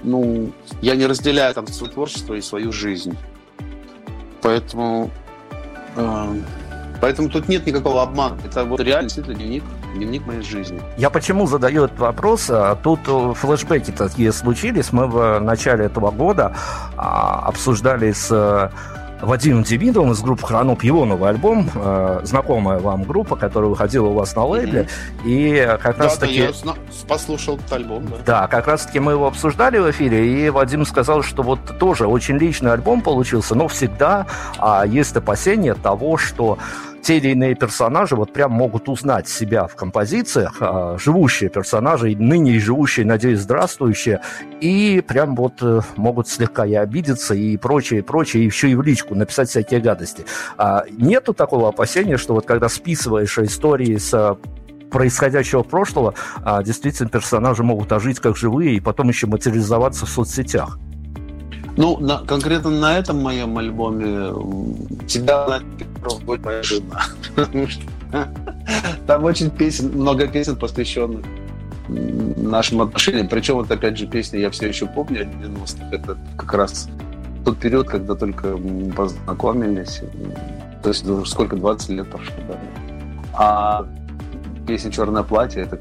ну, 0.04 0.52
я 0.82 0.96
не 0.96 1.06
разделяю 1.06 1.54
там 1.54 1.68
свое 1.68 1.94
творчество 1.94 2.34
и 2.34 2.42
свою 2.42 2.72
жизнь. 2.72 3.16
Поэтому, 4.46 5.10
э, 5.96 6.36
поэтому 7.02 7.30
тут 7.30 7.50
нет 7.50 7.66
никакого 7.66 8.04
обмана. 8.04 8.38
Это 8.46 8.64
вот 8.64 8.80
реально 8.80 9.10
действительно 9.10 9.36
дневник, 9.36 9.64
дневник 9.96 10.28
моей 10.28 10.44
жизни. 10.44 10.80
Я 10.98 11.10
почему 11.10 11.48
задаю 11.48 11.86
этот 11.86 11.98
вопрос? 11.98 12.52
А, 12.52 12.76
тут 12.76 13.00
э, 13.08 13.34
флешбеки 13.34 13.90
такие 13.90 14.32
случились. 14.32 14.94
Мы 14.94 15.08
в 15.08 15.40
начале 15.40 15.86
этого 15.86 16.12
года 16.12 16.56
а, 16.96 17.40
обсуждали 17.48 18.12
с 18.12 18.28
э, 18.30 18.70
Вадимом 19.22 19.64
Демидовым 19.64 20.12
из 20.12 20.22
группы 20.22 20.46
Хроноп 20.46 20.84
его 20.84 21.06
новый 21.06 21.30
альбом, 21.30 21.70
э, 21.74 22.22
знакомая 22.24 22.80
вам 22.80 23.04
группа, 23.04 23.36
которая 23.36 23.70
выходила 23.70 24.08
у 24.08 24.14
вас 24.14 24.36
на 24.36 24.46
лейбле, 24.46 24.88
mm-hmm. 25.26 25.26
и 25.26 25.78
как 25.82 25.98
раз 25.98 26.18
таки... 26.18 26.36
я 26.36 26.52
зна... 26.52 26.74
послушал 27.08 27.56
этот 27.56 27.74
альбом, 27.74 28.06
да. 28.06 28.16
Да, 28.26 28.48
как 28.48 28.68
раз 28.68 28.86
таки 28.86 29.00
мы 29.00 29.14
его 29.14 29.28
обсуждали 29.28 29.78
в 29.78 29.90
эфире, 29.92 30.28
и 30.28 30.50
Вадим 30.50 30.86
сказал, 30.86 31.24
что 31.24 31.44
вот 31.44 31.60
тоже 31.80 32.08
очень 32.08 32.38
личный 32.38 32.72
альбом 32.72 33.02
получился, 33.02 33.56
но 33.56 33.68
всегда 33.68 34.28
а, 34.58 34.86
есть 34.86 35.16
опасение 35.16 35.74
того, 35.74 36.18
что 36.18 36.58
те 37.06 37.18
или 37.18 37.30
иные 37.30 37.54
персонажи 37.54 38.16
вот 38.16 38.34
прям 38.34 38.52
могут 38.52 38.90
узнать 38.90 39.28
себя 39.28 39.68
в 39.68 39.76
композициях, 39.76 40.58
а, 40.60 40.98
живущие 40.98 41.52
персонажи, 41.52 42.16
ныне 42.18 42.60
живущие, 42.60 43.06
надеюсь, 43.06 43.42
здравствующие, 43.42 44.22
и 44.60 45.04
прям 45.08 45.36
вот 45.36 45.62
э, 45.62 45.82
могут 45.98 46.28
слегка 46.28 46.66
и 46.66 46.74
обидеться, 46.74 47.36
и 47.36 47.58
прочее, 47.58 48.00
и 48.00 48.02
прочее, 48.02 48.42
и 48.42 48.48
еще 48.48 48.72
и 48.72 48.76
в 48.76 48.82
личку 48.82 49.14
написать 49.14 49.50
всякие 49.50 49.82
гадости. 49.82 50.26
А, 50.58 50.86
нету 50.90 51.36
такого 51.36 51.70
опасения, 51.70 52.18
что 52.18 52.34
вот 52.34 52.48
когда 52.48 52.70
списываешь 52.70 53.38
истории 53.38 53.98
с 53.98 54.38
происходящего 54.90 55.62
прошлого, 55.62 56.16
а, 56.44 56.64
действительно 56.64 57.10
персонажи 57.10 57.62
могут 57.62 57.92
ожить 57.92 58.20
как 58.20 58.36
живые 58.36 58.78
и 58.78 58.80
потом 58.80 59.10
еще 59.10 59.28
материализоваться 59.28 60.08
в 60.08 60.10
соцсетях. 60.10 60.80
Ну, 61.78 61.98
на, 62.00 62.20
конкретно 62.20 62.70
на 62.70 62.98
этом 62.98 63.22
моем 63.22 63.58
альбоме 63.58 64.32
всегда 65.08 65.60
будет 66.26 66.44
моя 66.46 66.64
жена. 66.64 67.02
Там 69.08 69.24
очень 69.24 69.50
песен, 69.50 69.92
много 69.94 70.28
песен, 70.28 70.56
посвященных 70.56 71.26
нашим 71.88 72.82
отношениям. 72.82 73.28
Причем, 73.28 73.56
вот 73.56 73.70
опять 73.70 73.98
же, 73.98 74.08
песни 74.08 74.38
я 74.38 74.50
все 74.50 74.68
еще 74.68 74.86
помню, 74.88 75.26
90-х. 75.26 75.88
Это 75.92 76.18
как 76.38 76.54
раз 76.54 76.88
тот 77.44 77.58
период, 77.58 77.88
когда 77.88 78.16
только 78.16 78.58
познакомились. 78.96 80.02
То 80.82 80.90
есть 80.90 81.06
сколько, 81.28 81.56
20 81.56 81.90
лет 81.90 82.10
прошло, 82.10 82.36
да. 82.48 82.60
А 83.34 83.86
песня 84.66 84.92
«Черное 84.92 85.24
платье»— 85.24 85.62
это 85.64 85.80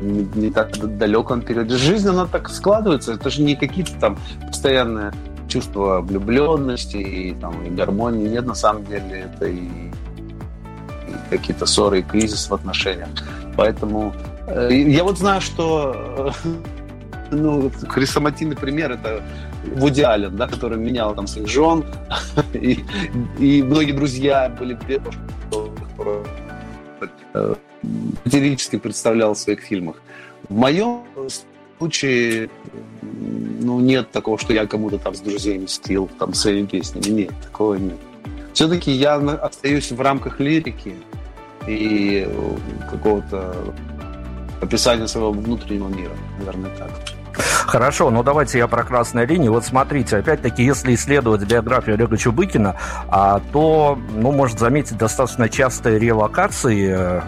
не, 0.00 0.28
не 0.34 0.50
так 0.50 0.76
далеком 0.98 1.42
периоде. 1.42 1.76
Жизнь, 1.76 2.08
она 2.08 2.26
так 2.26 2.48
складывается. 2.48 3.14
Это 3.14 3.30
же 3.30 3.42
не 3.42 3.56
какие-то 3.56 3.92
там 4.00 4.18
постоянные 4.46 5.12
чувства 5.48 6.00
влюбленности 6.00 6.96
и, 6.96 7.34
там, 7.34 7.62
и 7.64 7.70
гармонии. 7.70 8.28
Нет, 8.28 8.46
на 8.46 8.54
самом 8.54 8.84
деле, 8.84 9.30
это 9.32 9.46
и, 9.46 9.64
и 9.64 9.90
какие-то 11.28 11.66
ссоры 11.66 12.00
и 12.00 12.02
кризис 12.02 12.48
в 12.48 12.54
отношениях. 12.54 13.08
Поэтому 13.56 14.12
э, 14.46 14.72
я 14.72 15.04
вот 15.04 15.18
знаю, 15.18 15.40
что 15.40 16.32
э, 16.44 16.48
ну, 17.30 17.70
хрестоматийный 17.88 18.56
пример 18.56 18.92
это 18.92 19.22
Вуди 19.74 20.02
Аллен, 20.02 20.36
да, 20.36 20.46
который 20.46 20.78
менял 20.78 21.14
там 21.14 21.26
своих 21.26 21.48
жен, 21.48 21.84
и, 22.54 22.84
и 23.38 23.62
многие 23.62 23.92
друзья 23.92 24.48
были 24.48 24.78
матерически 27.82 28.76
представлял 28.76 29.34
в 29.34 29.38
своих 29.38 29.60
фильмах. 29.60 30.02
В 30.48 30.54
моем 30.54 31.02
случае 31.78 32.50
ну, 33.02 33.80
нет 33.80 34.10
такого, 34.10 34.38
что 34.38 34.52
я 34.52 34.66
кому-то 34.66 34.98
там 34.98 35.14
с 35.14 35.20
друзьями 35.20 35.66
стил 35.66 36.10
там 36.18 36.34
своими 36.34 36.66
песнями. 36.66 37.22
Нет, 37.22 37.32
такого 37.42 37.74
нет. 37.74 37.98
Все-таки 38.52 38.90
я 38.90 39.14
остаюсь 39.16 39.92
в 39.92 40.00
рамках 40.00 40.40
лирики, 40.40 40.94
и 41.66 42.28
какого-то 42.90 43.54
описания 44.60 45.06
своего 45.06 45.32
внутреннего 45.32 45.88
мира, 45.88 46.12
наверное, 46.38 46.70
так. 46.76 46.90
Хорошо, 47.70 48.10
ну 48.10 48.24
давайте 48.24 48.58
я 48.58 48.66
про 48.66 48.82
красные 48.82 49.26
линии. 49.26 49.46
Вот 49.46 49.64
смотрите, 49.64 50.16
опять-таки, 50.16 50.64
если 50.64 50.92
исследовать 50.92 51.44
биографию 51.44 51.94
Олега 51.94 52.16
Чубыкина, 52.16 52.74
а, 53.06 53.40
то, 53.52 53.96
ну, 54.12 54.32
может 54.32 54.58
заметить 54.58 54.98
достаточно 54.98 55.48
частые 55.48 56.00
релокации. 56.00 56.92
Э, 56.98 57.20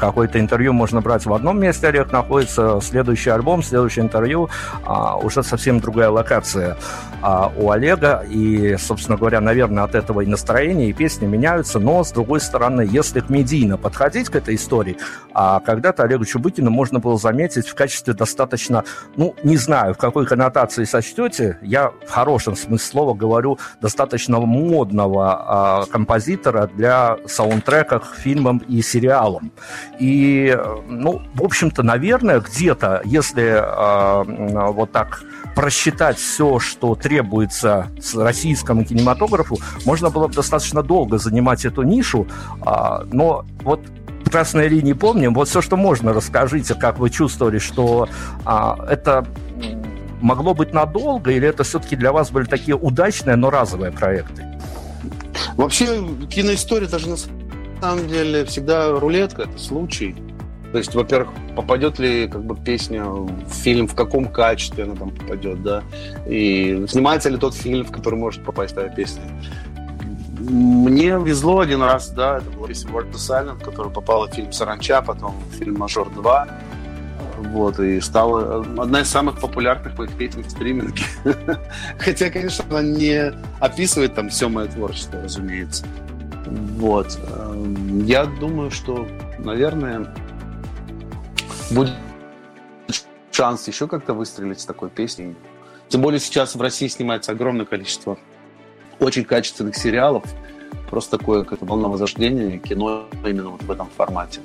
какое-то 0.00 0.40
интервью 0.40 0.72
можно 0.72 1.00
брать 1.00 1.24
в 1.24 1.32
одном 1.32 1.60
месте, 1.60 1.86
Олег 1.86 2.10
находится, 2.10 2.80
следующий 2.82 3.30
альбом, 3.30 3.62
следующее 3.62 4.04
интервью, 4.04 4.50
а, 4.84 5.16
уже 5.16 5.44
совсем 5.44 5.78
другая 5.78 6.10
локация 6.10 6.76
а, 7.22 7.52
у 7.56 7.70
Олега. 7.70 8.26
И, 8.28 8.74
собственно 8.76 9.16
говоря, 9.16 9.40
наверное, 9.40 9.84
от 9.84 9.94
этого 9.94 10.22
и 10.22 10.26
настроение, 10.26 10.88
и 10.88 10.92
песни 10.92 11.26
меняются. 11.26 11.78
Но, 11.78 12.02
с 12.02 12.10
другой 12.10 12.40
стороны, 12.40 12.88
если 12.90 13.22
медийно 13.28 13.76
подходить 13.76 14.30
к 14.30 14.34
этой 14.34 14.56
истории, 14.56 14.96
когда-то 15.32 16.02
Олегу 16.02 16.24
Чубыкину 16.24 16.72
можно 16.72 16.98
было 16.98 17.16
заметить 17.16 17.68
в 17.68 17.76
качестве 17.76 18.14
достаточно 18.14 18.82
ну, 19.14 19.36
не 19.44 19.59
знаю, 19.60 19.94
в 19.94 19.98
какой 19.98 20.26
коннотации 20.26 20.84
сочтете, 20.84 21.58
я 21.62 21.92
в 22.06 22.10
хорошем 22.10 22.56
смысле 22.56 22.86
слова 22.90 23.14
говорю, 23.14 23.58
достаточно 23.80 24.40
модного 24.40 25.84
э, 25.86 25.92
композитора 25.92 26.68
для 26.74 27.18
саундтреков 27.26 28.10
к 28.10 28.14
фильмам 28.16 28.58
и 28.58 28.82
сериалам. 28.82 29.52
И, 29.98 30.58
ну, 30.88 31.22
в 31.34 31.44
общем-то, 31.44 31.82
наверное, 31.82 32.40
где-то, 32.40 33.02
если 33.04 33.44
э, 33.44 34.70
вот 34.72 34.92
так 34.92 35.22
просчитать 35.54 36.16
все, 36.16 36.58
что 36.58 36.94
требуется 36.94 37.88
российскому 38.14 38.84
кинематографу, 38.84 39.58
можно 39.84 40.10
было 40.10 40.28
бы 40.28 40.34
достаточно 40.34 40.82
долго 40.82 41.18
занимать 41.18 41.64
эту 41.64 41.82
нишу, 41.82 42.26
а, 42.62 43.04
но 43.12 43.44
вот 43.62 43.80
красной 44.30 44.68
линии 44.68 44.92
помним. 44.92 45.34
Вот 45.34 45.48
все, 45.48 45.60
что 45.60 45.76
можно, 45.76 46.12
расскажите, 46.12 46.74
как 46.74 46.98
вы 46.98 47.10
чувствовали, 47.10 47.58
что 47.58 48.08
а, 48.44 48.78
это 48.88 49.26
могло 50.20 50.54
быть 50.54 50.72
надолго, 50.72 51.30
или 51.30 51.46
это 51.48 51.64
все-таки 51.64 51.96
для 51.96 52.12
вас 52.12 52.30
были 52.30 52.44
такие 52.44 52.76
удачные, 52.76 53.36
но 53.36 53.50
разовые 53.50 53.92
проекты? 53.92 54.46
Вообще, 55.56 55.86
киноистория 56.30 56.88
даже 56.88 57.08
на 57.08 57.16
самом 57.80 58.08
деле 58.08 58.44
всегда 58.44 58.98
рулетка, 58.98 59.42
это 59.42 59.58
случай. 59.58 60.16
То 60.72 60.78
есть, 60.78 60.94
во-первых, 60.94 61.30
попадет 61.56 61.98
ли 61.98 62.28
как 62.28 62.44
бы 62.44 62.56
песня 62.56 63.04
в 63.04 63.50
фильм, 63.50 63.88
в 63.88 63.96
каком 63.96 64.26
качестве 64.26 64.84
она 64.84 64.94
там 64.94 65.10
попадет, 65.10 65.62
да, 65.62 65.82
и 66.28 66.84
снимается 66.88 67.28
ли 67.28 67.38
тот 67.38 67.54
фильм, 67.54 67.84
в 67.84 67.90
который 67.90 68.18
может 68.18 68.44
попасть 68.44 68.76
эта 68.76 68.88
песня. 68.88 69.22
Мне 70.40 71.18
везло 71.22 71.60
один 71.60 71.82
раз, 71.82 72.08
да, 72.10 72.38
это 72.38 72.50
была 72.50 72.68
песня 72.68 72.90
Word 72.90 73.12
to 73.12 73.16
Silent, 73.16 73.62
которая 73.62 73.92
попала 73.92 74.26
в 74.26 74.32
фильм 74.32 74.52
«Саранча», 74.52 75.02
потом 75.02 75.34
в 75.50 75.54
фильм 75.56 75.78
«Мажор 75.78 76.08
2», 76.08 76.48
вот, 77.40 77.78
и 77.78 78.00
стала 78.00 78.60
одна 78.60 79.00
из 79.02 79.08
самых 79.08 79.40
популярных 79.40 79.98
моих 79.98 80.12
песен 80.12 80.42
в 80.42 80.50
стриминге. 80.50 81.02
Хотя, 81.98 82.30
конечно, 82.30 82.64
она 82.70 82.82
не 82.82 83.32
описывает 83.60 84.14
там 84.14 84.28
все 84.28 84.48
мое 84.48 84.66
творчество, 84.66 85.22
разумеется. 85.22 85.86
Вот. 86.46 87.18
Эм, 87.28 88.04
я 88.04 88.24
думаю, 88.24 88.70
что, 88.70 89.06
наверное, 89.38 90.14
будет 91.70 91.92
шанс 93.30 93.66
еще 93.68 93.88
как-то 93.88 94.14
выстрелить 94.14 94.60
с 94.60 94.66
такой 94.66 94.90
песней. 94.90 95.34
Тем 95.88 96.02
более 96.02 96.20
сейчас 96.20 96.54
в 96.54 96.60
России 96.60 96.88
снимается 96.88 97.32
огромное 97.32 97.66
количество 97.66 98.18
очень 99.00 99.24
качественных 99.24 99.76
сериалов. 99.76 100.24
Просто 100.88 101.18
такое 101.18 101.44
как 101.44 101.62
волна 101.62 101.88
возрождения 101.88 102.58
кино 102.58 103.04
именно 103.24 103.50
вот 103.50 103.62
в 103.62 103.70
этом 103.70 103.88
формате. 103.96 104.40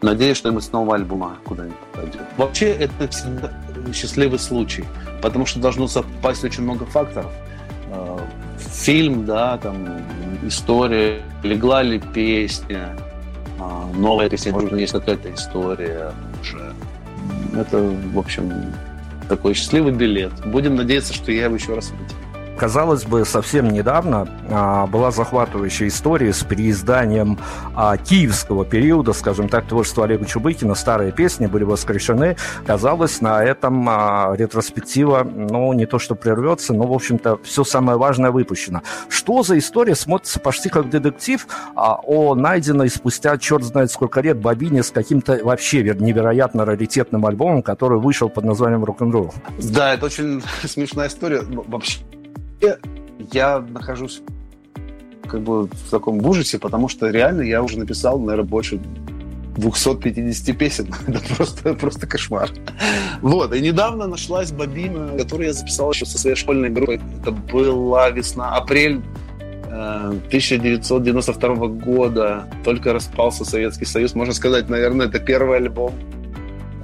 Надеюсь, 0.00 0.36
что 0.36 0.52
мы 0.52 0.60
снова 0.60 0.94
альбома 0.94 1.38
куда-нибудь 1.44 1.76
попадем. 1.92 2.20
Вообще, 2.36 2.70
это 2.70 3.08
всегда 3.08 3.52
счастливый 3.92 4.38
случай, 4.38 4.84
потому 5.20 5.44
что 5.44 5.58
должно 5.58 5.88
совпасть 5.88 6.44
очень 6.44 6.62
много 6.62 6.84
факторов. 6.84 7.32
Э, 7.90 8.18
фильм, 8.58 9.24
да, 9.24 9.58
там, 9.58 10.00
история, 10.44 11.20
легла 11.42 11.82
ли 11.82 11.98
песня, 11.98 12.96
э, 13.58 13.96
новая 13.96 14.28
песня, 14.28 14.52
может 14.52 14.72
есть 14.72 14.92
какая-то 14.92 15.34
история 15.34 16.12
уже. 16.40 16.74
Это, 17.56 17.78
в 17.78 18.18
общем, 18.18 18.72
такой 19.28 19.54
счастливый 19.54 19.92
билет. 19.92 20.32
Будем 20.46 20.76
надеяться, 20.76 21.12
что 21.12 21.32
я 21.32 21.44
его 21.44 21.56
еще 21.56 21.74
раз 21.74 21.90
увидел. 21.90 22.16
Казалось 22.58 23.04
бы, 23.04 23.24
совсем 23.24 23.68
недавно 23.68 24.26
а, 24.50 24.88
была 24.88 25.12
захватывающая 25.12 25.86
история 25.86 26.32
с 26.32 26.42
переизданием 26.42 27.38
а, 27.76 27.96
киевского 27.96 28.64
периода, 28.64 29.12
скажем 29.12 29.48
так, 29.48 29.66
творчества 29.66 30.04
Олега 30.04 30.24
Чубыкина. 30.24 30.74
Старые 30.74 31.12
песни 31.12 31.46
были 31.46 31.62
воскрешены. 31.62 32.36
Казалось, 32.66 33.20
на 33.20 33.44
этом 33.44 33.88
а, 33.88 34.34
ретроспектива, 34.36 35.22
ну, 35.22 35.72
не 35.72 35.86
то 35.86 36.00
что 36.00 36.16
прервется, 36.16 36.74
но, 36.74 36.88
в 36.88 36.92
общем-то, 36.92 37.38
все 37.44 37.62
самое 37.62 37.96
важное 37.96 38.32
выпущено. 38.32 38.82
Что 39.08 39.44
за 39.44 39.56
история 39.56 39.94
смотрится 39.94 40.40
почти 40.40 40.68
как 40.68 40.90
детектив 40.90 41.46
о 41.76 42.34
найденной 42.34 42.88
спустя 42.90 43.38
черт 43.38 43.62
знает 43.62 43.92
сколько 43.92 44.20
лет 44.20 44.38
бобине 44.38 44.82
с 44.82 44.90
каким-то 44.90 45.38
вообще 45.44 45.84
невероятно 45.84 46.64
раритетным 46.64 47.24
альбомом, 47.24 47.62
который 47.62 48.00
вышел 48.00 48.28
под 48.28 48.44
названием 48.44 48.84
«Рок-н-ролл». 48.84 49.32
Да, 49.58 49.94
это 49.94 50.06
очень 50.06 50.42
смешная 50.64 51.06
история. 51.06 51.42
Вообще 51.42 52.00
я 53.32 53.60
нахожусь 53.60 54.22
как 55.28 55.42
бы 55.42 55.66
в 55.66 55.90
таком 55.90 56.24
ужасе, 56.24 56.58
потому 56.58 56.88
что 56.88 57.08
реально 57.10 57.42
я 57.42 57.62
уже 57.62 57.78
написал, 57.78 58.18
наверное, 58.18 58.48
больше 58.48 58.80
250 59.56 60.56
песен. 60.56 60.94
Это 61.06 61.34
просто, 61.34 61.74
просто 61.74 62.06
кошмар. 62.06 62.50
Вот. 63.20 63.54
И 63.54 63.60
недавно 63.60 64.06
нашлась 64.06 64.52
бобина, 64.52 65.16
которую 65.18 65.48
я 65.48 65.52
записал 65.52 65.92
еще 65.92 66.06
со 66.06 66.18
своей 66.18 66.36
школьной 66.36 66.70
группой. 66.70 67.00
Это 67.20 67.32
была 67.32 68.10
весна, 68.10 68.56
апрель 68.56 69.02
1992 69.70 71.54
э, 71.54 71.68
года. 71.68 72.48
Только 72.64 72.92
распался 72.92 73.44
Советский 73.44 73.84
Союз. 73.84 74.14
Можно 74.14 74.34
сказать, 74.34 74.68
наверное, 74.68 75.06
это 75.06 75.18
первый 75.18 75.58
альбом, 75.58 75.92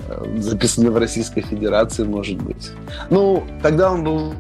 э, 0.09 0.39
записанный 0.39 0.91
в 0.91 0.99
Российской 0.99 1.43
Федерации, 1.43 2.05
может 2.05 2.43
быть. 2.43 2.73
Ну, 3.11 3.45
тогда 3.63 3.93
он 3.93 4.05
был 4.05 4.35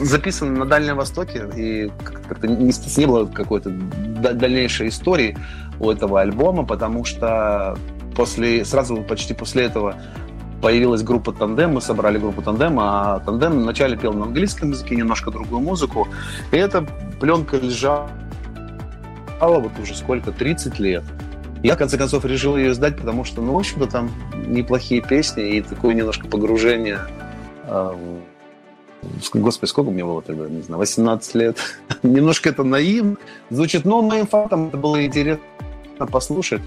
записан 0.00 0.54
на 0.54 0.64
Дальнем 0.64 0.96
Востоке, 0.96 1.48
и 1.56 1.90
как-то 2.02 2.48
не, 2.48 2.72
не 2.96 3.06
было 3.06 3.26
какой-то 3.26 3.70
дальнейшей 3.70 4.88
истории 4.88 5.36
у 5.78 5.90
этого 5.90 6.20
альбома, 6.20 6.64
потому 6.64 7.04
что 7.04 7.76
после, 8.14 8.64
сразу 8.64 8.96
почти 9.02 9.34
после 9.34 9.64
этого 9.64 9.96
появилась 10.60 11.02
группа 11.02 11.32
«Тандем», 11.32 11.74
мы 11.74 11.80
собрали 11.80 12.18
группу 12.18 12.42
«Тандем», 12.42 12.78
а 12.80 13.20
«Тандем» 13.20 13.60
вначале 13.60 13.96
пел 13.96 14.12
на 14.12 14.24
английском 14.24 14.70
языке 14.70 14.96
немножко 14.96 15.30
другую 15.30 15.60
музыку, 15.60 16.08
и 16.52 16.56
эта 16.56 16.86
пленка 17.18 17.56
лежала 17.56 18.10
вот 19.40 19.72
уже 19.82 19.96
сколько, 19.96 20.32
30 20.32 20.78
лет. 20.78 21.04
Я, 21.62 21.74
в 21.74 21.78
конце 21.78 21.98
концов, 21.98 22.24
решил 22.24 22.56
ее 22.56 22.72
издать, 22.72 22.96
потому 22.96 23.24
что, 23.24 23.42
ну, 23.42 23.52
в 23.52 23.58
общем-то, 23.58 23.86
там 23.86 24.10
неплохие 24.46 25.02
песни 25.02 25.56
и 25.56 25.60
такое 25.62 25.94
немножко 25.94 26.26
погружение 26.26 27.00
э, 27.64 27.94
Господи, 29.32 29.70
сколько 29.70 29.90
мне 29.90 30.04
было 30.04 30.22
тогда, 30.22 30.48
не 30.48 30.62
знаю, 30.62 30.78
18 30.78 31.34
лет. 31.34 31.56
Немножко 32.02 32.50
это 32.50 32.64
наивно 32.64 33.16
звучит, 33.48 33.84
но 33.84 34.02
моим 34.02 34.26
фактом 34.26 34.68
это 34.68 34.76
было 34.76 35.04
интересно 35.04 35.42
послушать. 36.10 36.62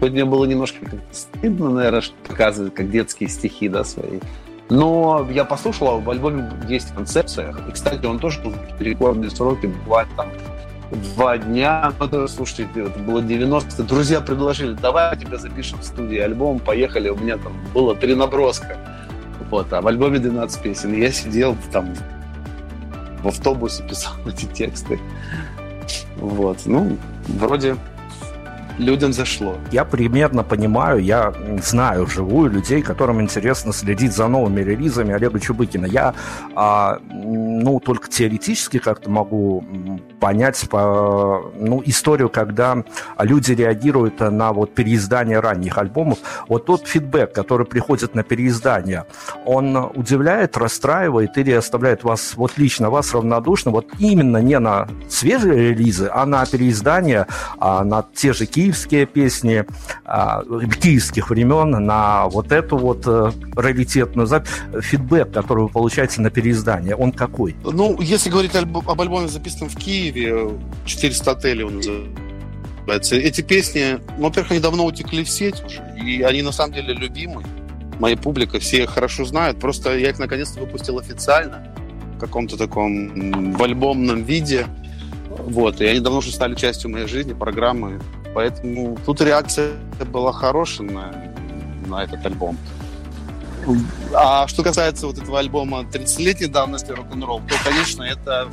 Хоть 0.00 0.12
мне 0.12 0.24
было 0.24 0.44
немножко 0.44 0.78
стыдно, 1.12 1.70
наверное, 1.70 2.02
показывать, 2.26 2.74
как 2.74 2.90
детские 2.90 3.28
стихи, 3.28 3.68
да, 3.68 3.84
свои. 3.84 4.20
Но 4.68 5.26
я 5.30 5.44
послушал, 5.44 5.88
а 5.88 5.98
в 5.98 6.10
альбоме 6.10 6.50
есть 6.68 6.92
концепция. 6.92 7.54
И, 7.68 7.72
кстати, 7.72 8.04
он 8.04 8.18
тоже 8.18 8.40
рекордные 8.80 9.30
сроки, 9.30 9.66
бывает 9.66 10.08
там 10.16 10.28
два 10.90 11.38
дня. 11.38 11.92
Ну, 11.98 12.28
слушайте, 12.28 12.68
это 12.74 12.98
было 13.00 13.22
90 13.22 13.82
Друзья 13.84 14.20
предложили, 14.20 14.74
давай 14.74 15.16
тебя 15.16 15.36
запишем 15.36 15.78
в 15.78 15.84
студии 15.84 16.18
альбом, 16.18 16.58
поехали. 16.58 17.08
У 17.08 17.16
меня 17.16 17.38
там 17.38 17.52
было 17.72 17.94
три 17.94 18.14
наброска. 18.14 18.76
Вот, 19.50 19.72
а 19.72 19.80
в 19.80 19.86
альбоме 19.86 20.18
12 20.18 20.62
песен. 20.62 20.94
И 20.94 21.00
я 21.00 21.10
сидел 21.10 21.56
там 21.72 21.94
в 23.22 23.28
автобусе, 23.28 23.82
писал 23.88 24.14
эти 24.26 24.46
тексты. 24.46 24.98
Вот, 26.16 26.62
ну, 26.66 26.96
вроде 27.28 27.76
людям 28.78 29.12
зашло. 29.12 29.56
Я 29.72 29.84
примерно 29.84 30.42
понимаю, 30.42 31.02
я 31.02 31.32
знаю 31.62 32.06
живую 32.06 32.50
людей, 32.50 32.82
которым 32.82 33.20
интересно 33.20 33.72
следить 33.72 34.12
за 34.12 34.28
новыми 34.28 34.60
релизами 34.60 35.14
Олега 35.14 35.38
Чубыкина. 35.40 35.86
Я, 35.86 36.14
а, 36.54 36.98
ну, 37.10 37.80
только 37.80 38.08
теоретически 38.08 38.78
как-то 38.78 39.10
могу 39.10 39.64
понять 40.20 40.68
по, 40.68 41.50
ну, 41.58 41.82
историю, 41.84 42.28
когда 42.28 42.84
люди 43.18 43.52
реагируют 43.52 44.20
на 44.20 44.52
вот 44.52 44.74
переиздание 44.74 45.40
ранних 45.40 45.78
альбомов. 45.78 46.18
Вот 46.48 46.66
тот 46.66 46.86
фидбэк, 46.86 47.32
который 47.32 47.66
приходит 47.66 48.14
на 48.14 48.22
переиздание, 48.22 49.04
он 49.44 49.76
удивляет, 49.94 50.56
расстраивает 50.56 51.36
или 51.38 51.52
оставляет 51.52 52.04
вас, 52.04 52.34
вот 52.36 52.58
лично 52.58 52.90
вас 52.90 53.12
равнодушным, 53.14 53.74
вот 53.74 53.86
именно 53.98 54.38
не 54.38 54.58
на 54.58 54.88
свежие 55.08 55.70
релизы, 55.70 56.08
а 56.12 56.26
на 56.26 56.44
переиздание, 56.46 57.26
а 57.58 57.84
на 57.84 58.04
те 58.14 58.32
же 58.32 58.46
киевские 58.66 59.06
песни 59.06 59.64
а, 60.04 60.42
киевских 60.80 61.30
времен, 61.30 61.70
на 61.70 62.26
вот 62.26 62.52
эту 62.52 62.76
вот 62.76 63.06
а, 63.06 63.32
раритетную 63.54 64.26
запись. 64.26 64.50
Фидбэк, 64.80 65.32
который 65.32 65.64
вы 65.64 65.68
получаете 65.68 66.20
на 66.20 66.30
переиздание, 66.30 66.96
он 66.96 67.12
какой? 67.12 67.54
Ну, 67.62 68.00
если 68.00 68.30
говорить 68.30 68.54
об, 68.56 68.76
об 68.76 69.00
альбоме, 69.00 69.28
записанном 69.28 69.70
в 69.70 69.76
Киеве, 69.76 70.50
400 70.84 71.30
отелей 71.30 71.64
он 71.64 71.76
называется, 71.76 73.16
эти 73.16 73.40
песни, 73.40 73.98
ну, 74.18 74.24
во-первых, 74.24 74.52
они 74.52 74.60
давно 74.60 74.84
утекли 74.84 75.24
в 75.24 75.30
сеть 75.30 75.62
уже, 75.64 75.82
и 75.96 76.22
они 76.22 76.42
на 76.42 76.52
самом 76.52 76.74
деле 76.74 76.94
любимы. 76.94 77.42
Моя 77.98 78.16
публика, 78.16 78.58
все 78.58 78.82
их 78.82 78.90
хорошо 78.90 79.24
знают. 79.24 79.58
Просто 79.58 79.96
я 79.96 80.10
их 80.10 80.18
наконец-то 80.18 80.60
выпустил 80.60 80.98
официально 80.98 81.66
в 82.16 82.18
каком-то 82.18 82.56
таком 82.58 83.52
в 83.52 83.62
альбомном 83.62 84.24
виде. 84.24 84.66
Вот, 85.30 85.80
и 85.80 85.86
они 85.86 86.00
давно 86.00 86.18
уже 86.18 86.30
стали 86.30 86.54
частью 86.54 86.90
моей 86.90 87.06
жизни, 87.06 87.32
программы. 87.32 88.00
Поэтому 88.36 88.98
тут 89.06 89.22
реакция 89.22 89.72
была 90.12 90.30
хорошая 90.30 90.86
на, 90.90 91.32
на 91.86 92.04
этот 92.04 92.26
альбом. 92.26 92.58
А 94.14 94.46
что 94.46 94.62
касается 94.62 95.06
вот 95.06 95.16
этого 95.16 95.38
альбома 95.38 95.80
30-летней 95.90 96.48
давности 96.48 96.92
рок-н-ролл, 96.92 97.40
то, 97.48 97.54
конечно, 97.64 98.02
это 98.02 98.50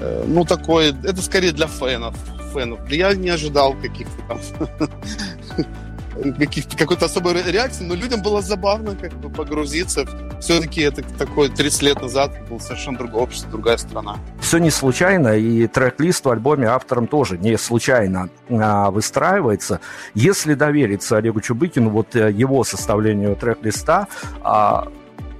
э, 0.00 0.24
ну 0.26 0.44
такое, 0.44 0.88
это 1.04 1.22
скорее 1.22 1.52
для 1.52 1.68
фенов. 1.68 2.16
фенов. 2.52 2.80
Я 2.90 3.14
не 3.14 3.28
ожидал 3.28 3.74
каких-то 3.74 4.20
там 4.26 4.40
какой-то 6.76 7.06
особой 7.06 7.40
реакции, 7.44 7.84
но 7.84 7.94
людям 7.94 8.22
было 8.22 8.42
забавно 8.42 8.96
как 8.96 9.12
бы 9.12 9.30
погрузиться. 9.30 10.04
Все-таки 10.40 10.82
это 10.82 11.02
такой 11.18 11.48
30 11.48 11.82
лет 11.82 12.02
назад 12.02 12.32
был 12.48 12.60
совершенно 12.60 12.98
другое 12.98 13.22
общество, 13.22 13.50
другая 13.50 13.76
страна. 13.76 14.16
Все 14.40 14.58
не 14.58 14.70
случайно, 14.70 15.36
и 15.36 15.66
трек-лист 15.66 16.24
в 16.24 16.30
альбоме 16.30 16.66
автором 16.68 17.06
тоже 17.06 17.38
не 17.38 17.56
случайно 17.58 18.28
а, 18.50 18.90
выстраивается. 18.90 19.80
Если 20.14 20.54
довериться 20.54 21.16
Олегу 21.16 21.40
Чубыкину, 21.40 21.90
вот 21.90 22.14
э, 22.14 22.30
его 22.30 22.64
составлению 22.64 23.36
трек-листа, 23.36 24.08
а, 24.42 24.88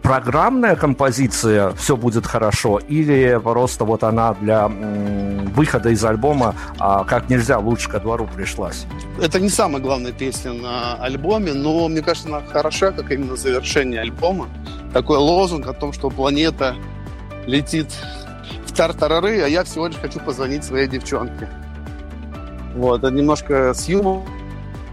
программная 0.06 0.76
композиция 0.76 1.72
«Все 1.72 1.96
будет 1.96 2.26
хорошо» 2.26 2.78
или 2.78 3.40
просто 3.42 3.84
вот 3.84 4.04
она 4.04 4.34
для 4.34 4.68
выхода 4.68 5.88
из 5.88 6.04
альбома 6.04 6.54
а, 6.78 7.02
как 7.02 7.28
нельзя 7.28 7.58
лучше 7.58 7.90
ко 7.90 7.98
двору 7.98 8.28
пришлась? 8.32 8.86
Это 9.20 9.40
не 9.40 9.48
самая 9.48 9.82
главная 9.82 10.12
песня 10.12 10.52
на 10.52 10.94
альбоме, 10.94 11.54
но 11.54 11.88
мне 11.88 12.02
кажется, 12.02 12.28
она 12.28 12.40
хороша, 12.46 12.92
как 12.92 13.10
именно 13.10 13.34
завершение 13.34 14.00
альбома. 14.00 14.46
Такой 14.92 15.18
лозунг 15.18 15.66
о 15.66 15.72
том, 15.72 15.92
что 15.92 16.08
планета 16.08 16.76
летит 17.44 17.88
в 18.64 18.72
тартарары, 18.72 19.40
а 19.40 19.48
я 19.48 19.64
всего 19.64 19.88
лишь 19.88 19.96
хочу 19.96 20.20
позвонить 20.20 20.62
своей 20.62 20.86
девчонке. 20.86 21.48
Вот, 22.76 23.02
это 23.02 23.10
немножко 23.10 23.74
с 23.74 23.88
юмором, 23.88 24.22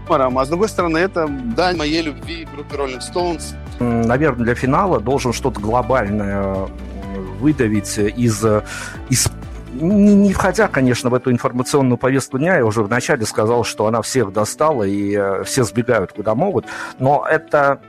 а 0.08 0.44
с 0.44 0.48
другой 0.48 0.68
стороны, 0.68 0.98
это 0.98 1.28
дань 1.28 1.76
моей 1.76 2.02
любви 2.02 2.48
группе 2.52 2.74
Rolling 2.76 3.00
Stones– 3.00 3.54
наверное, 3.78 4.44
для 4.44 4.54
финала 4.54 5.00
должен 5.00 5.32
что-то 5.32 5.60
глобальное 5.60 6.68
выдавить 7.38 7.98
из, 7.98 8.44
из 9.08 9.28
не, 9.74 10.14
не 10.14 10.32
входя, 10.32 10.68
конечно, 10.68 11.10
в 11.10 11.14
эту 11.14 11.30
информационную 11.32 11.98
повестку 11.98 12.38
дня, 12.38 12.56
я 12.56 12.64
уже 12.64 12.82
вначале 12.82 13.26
сказал, 13.26 13.64
что 13.64 13.86
она 13.86 14.02
всех 14.02 14.32
достала 14.32 14.84
и 14.84 15.14
э, 15.16 15.44
все 15.44 15.64
сбегают 15.64 16.12
куда 16.12 16.34
могут, 16.34 16.66
но 16.98 17.26
это 17.28 17.80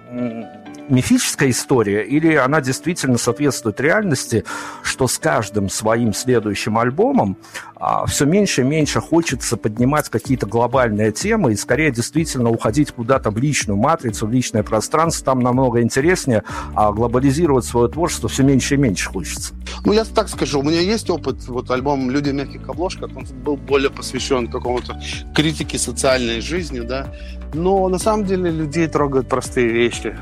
мифическая 0.90 1.50
история 1.50 2.04
или 2.04 2.36
она 2.36 2.62
действительно 2.62 3.18
соответствует 3.18 3.80
реальности, 3.80 4.44
что 4.84 5.08
с 5.08 5.18
каждым 5.18 5.70
своим 5.70 6.14
следующим 6.14 6.78
альбомом 6.78 7.38
а, 7.76 8.06
все 8.06 8.26
меньше 8.26 8.62
и 8.62 8.64
меньше 8.64 9.02
хочется 9.02 9.58
поднимать 9.58 10.10
какие-то 10.10 10.46
глобальные 10.46 11.12
темы 11.12 11.54
и 11.54 11.56
скорее 11.56 11.92
действительно 11.92 12.50
уходить 12.50 12.92
куда-то 12.92 13.32
в 13.32 13.38
личную 13.38 13.78
матрицу, 13.78 14.28
в 14.28 14.32
личное 14.32 14.64
пространство, 14.64 15.26
там 15.26 15.40
намного 15.40 15.82
интереснее, 15.82 16.44
а 16.76 16.92
глобализировать 16.92 17.66
свое 17.66 17.90
творчество 17.90 18.30
все 18.30 18.44
меньше 18.44 18.76
и 18.76 18.78
меньше 18.78 19.10
хочется. 19.10 19.54
Ну, 19.86 19.94
я 19.94 20.06
так 20.06 20.30
скажу, 20.30 20.60
у 20.60 20.64
меня 20.64 20.80
есть 20.80 21.10
опыт, 21.10 21.48
вот 21.48 21.70
альбом 21.72 22.10
«Люди 22.10 22.30
в 22.30 22.34
мягких 22.34 22.68
обложках», 22.70 23.10
он 23.16 23.26
был 23.44 23.58
более 23.58 23.90
посвящен 23.90 24.48
какому-то 24.48 25.00
критике 25.36 25.78
социальной 25.78 26.42
жизни, 26.42 26.80
да, 26.80 27.14
но 27.54 27.88
на 27.90 28.00
самом 28.00 28.26
деле 28.26 28.52
людей 28.52 28.88
трогают 28.88 29.28
простые 29.28 29.70
вещи 29.70 30.16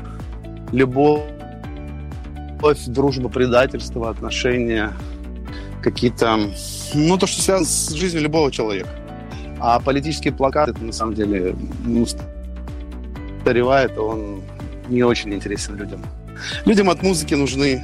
любовь, 0.74 1.22
дружба, 2.86 3.28
предательство, 3.28 4.10
отношения, 4.10 4.92
какие-то... 5.82 6.38
Ну, 6.94 7.18
то, 7.18 7.26
что 7.26 7.42
связано 7.42 7.66
с 7.66 7.90
жизнью 7.90 8.22
любого 8.22 8.50
человека. 8.50 8.88
А 9.60 9.78
политические 9.78 10.32
плакаты, 10.32 10.72
это 10.72 10.84
на 10.84 10.92
самом 10.92 11.14
деле, 11.14 11.54
ну, 11.84 12.06
старевает, 13.42 13.96
он 13.98 14.42
не 14.88 15.02
очень 15.02 15.32
интересен 15.32 15.76
людям. 15.76 16.02
Людям 16.66 16.90
от 16.90 17.02
музыки 17.02 17.34
нужны 17.34 17.82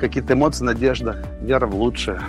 какие-то 0.00 0.32
эмоции, 0.32 0.64
надежда, 0.64 1.24
вера 1.42 1.66
в 1.66 1.74
лучшее, 1.74 2.20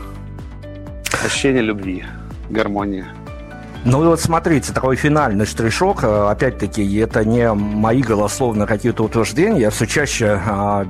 ощущение 1.23 1.61
любви, 1.61 2.05
гармония. 2.49 3.07
Ну 3.83 4.03
и 4.03 4.07
вот 4.07 4.19
смотрите, 4.19 4.73
такой 4.73 4.95
финальный 4.95 5.45
штришок, 5.45 6.03
э, 6.03 6.27
опять-таки, 6.29 6.97
это 6.97 7.25
не 7.25 7.51
мои 7.51 8.01
голословные 8.01 8.67
какие-то 8.67 9.03
утверждения, 9.03 9.61
я 9.61 9.69
все 9.71 9.87
чаще 9.87 10.39
а, 10.45 10.85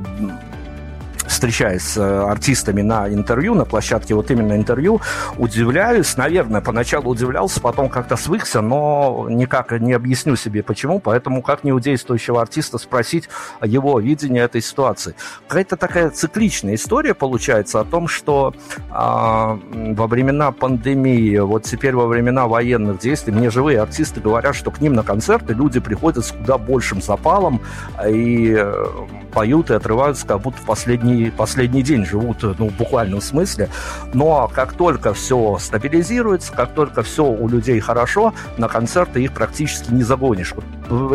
встречаясь 1.32 1.82
с 1.82 1.98
э, 1.98 2.02
артистами 2.02 2.82
на 2.82 3.08
интервью, 3.08 3.56
на 3.56 3.66
площадке 3.66 4.14
вот 4.14 4.30
именно 4.32 4.54
интервью, 4.54 5.02
удивляюсь, 5.38 6.18
наверное, 6.18 6.62
поначалу 6.62 7.10
удивлялся, 7.10 7.62
потом 7.62 7.90
как-то 7.90 8.18
свыкся, 8.18 8.62
но 8.62 9.28
никак 9.30 9.72
не 9.72 9.94
объясню 9.94 10.36
себе 10.36 10.62
почему, 10.62 11.00
поэтому 11.00 11.42
как 11.42 11.64
не 11.64 11.72
у 11.72 11.80
действующего 11.80 12.42
артиста 12.42 12.78
спросить 12.78 13.30
его 13.64 14.00
видение 14.00 14.44
этой 14.44 14.62
ситуации. 14.62 15.16
Какая-то 15.48 15.78
такая 15.78 16.10
цикличная 16.10 16.76
история 16.76 17.14
получается 17.14 17.80
о 17.80 17.86
том, 17.86 18.08
что 18.08 18.54
а, 18.90 19.58
во 19.74 20.08
времена 20.08 20.52
пандемии, 20.52 21.38
вот 21.38 21.64
теперь 21.64 21.96
во 21.96 22.08
времена 22.08 22.48
военных 22.48 23.00
действий, 23.00 23.34
мне 23.34 23.50
живые 23.50 23.80
артисты 23.80 24.20
говорят, 24.20 24.56
что 24.56 24.72
к 24.72 24.82
ним 24.82 24.94
на 24.94 25.04
концерты 25.04 25.54
люди 25.54 25.80
приходят 25.80 26.26
с 26.26 26.32
куда 26.32 26.58
большим 26.58 27.02
запалом 27.02 27.62
и 28.06 28.56
э, 28.58 28.86
поют 29.34 29.72
и 29.72 29.74
отрываются, 29.74 30.28
как 30.28 30.42
будто 30.42 30.58
в 30.62 30.66
последний 30.66 31.21
последний 31.30 31.84
день 31.84 32.06
живут, 32.06 32.44
ну, 32.44 32.70
в 32.70 32.76
буквальном 32.76 33.22
смысле. 33.22 33.70
Но 34.14 34.50
как 34.54 34.74
только 34.74 35.14
все 35.14 35.58
стабилизируется, 35.60 36.52
как 36.54 36.74
только 36.74 37.04
все 37.04 37.26
у 37.26 37.48
людей 37.48 37.80
хорошо, 37.80 38.34
на 38.58 38.68
концерты 38.68 39.24
их 39.24 39.34
практически 39.34 39.92
не 39.92 40.04
загонишь. 40.04 40.54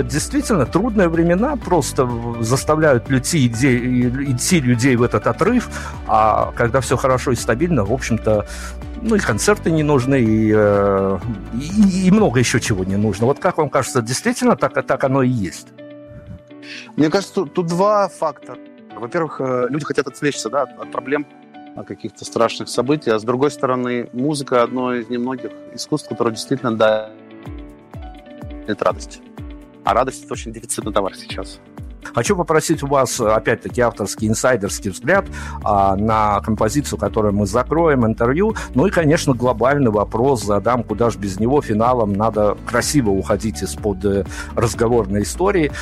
Действительно, 0.05 0.67
трудные 0.67 1.09
времена 1.09 1.57
просто 1.57 2.09
заставляют 2.41 3.09
людей, 3.11 3.49
идти 3.49 4.61
людей 4.61 4.97
в 4.97 5.03
этот 5.03 5.27
отрыв, 5.27 5.69
а 6.07 6.53
когда 6.57 6.81
все 6.81 6.97
хорошо 6.97 7.33
и 7.33 7.37
стабильно, 7.37 7.85
в 7.85 7.93
общем-то, 7.93 8.47
ну 9.03 9.17
и 9.17 9.19
концерты 9.19 9.71
не 9.71 9.83
нужны, 9.83 10.23
и, 10.23 10.53
э, 10.55 11.19
и, 11.55 12.09
и 12.09 12.11
много 12.11 12.41
еще 12.41 12.61
чего 12.61 12.85
не 12.85 12.97
нужно. 12.97 13.27
Вот 13.27 13.39
как 13.39 13.59
вам 13.59 13.69
кажется, 13.69 14.03
действительно 14.03 14.57
так, 14.57 14.87
так 14.87 15.05
оно 15.05 15.23
и 15.23 15.29
есть? 15.29 15.69
Мне 16.97 17.11
кажется, 17.11 17.45
тут 17.45 17.67
два 17.67 18.09
фактора. 18.09 18.59
Во-первых, 18.99 19.41
э, 19.41 19.67
люди 19.69 19.85
хотят 19.85 20.07
отвлечься 20.07 20.51
да, 20.51 20.63
от 20.63 20.91
проблем, 20.91 21.27
от 21.77 21.87
каких-то 21.87 22.25
страшных 22.25 22.69
событий, 22.69 23.11
а 23.11 23.19
с 23.19 23.25
другой 23.25 23.51
стороны, 23.51 24.09
музыка 24.13 24.63
одно 24.63 24.95
из 24.95 25.09
немногих 25.09 25.53
искусств, 25.75 26.09
которое 26.09 26.31
действительно 26.31 26.75
дает 26.77 27.11
радость. 28.83 29.21
А 29.85 29.95
радость– 29.95 30.25
это 30.27 30.33
очень 30.33 30.53
дефицитный 30.53 30.93
товар 30.93 31.15
сейчас. 31.15 31.61
Хочу 32.15 32.37
попросить 32.37 32.83
у 32.83 32.87
вас, 32.87 33.21
опять-таки, 33.21 33.81
авторский 33.81 34.29
инсайдерский 34.29 34.91
взгляд 34.91 35.27
а, 35.63 35.97
на 35.97 36.41
композицию, 36.41 36.99
которую 36.99 37.35
мы 37.35 37.47
закроем, 37.47 38.07
интервью. 38.07 38.55
Ну 38.75 38.87
и, 38.87 38.91
конечно, 38.91 39.35
глобальный 39.35 39.91
вопрос 39.91 40.43
задам, 40.45 40.83
куда 40.83 41.11
же 41.11 41.19
без 41.19 41.39
него 41.39 41.61
финалом 41.61 42.13
надо 42.13 42.57
красиво 42.67 43.11
уходить 43.11 43.63
из-под 43.63 44.05
э, 44.05 44.25
разговорной 44.55 45.23
истории. 45.23 45.73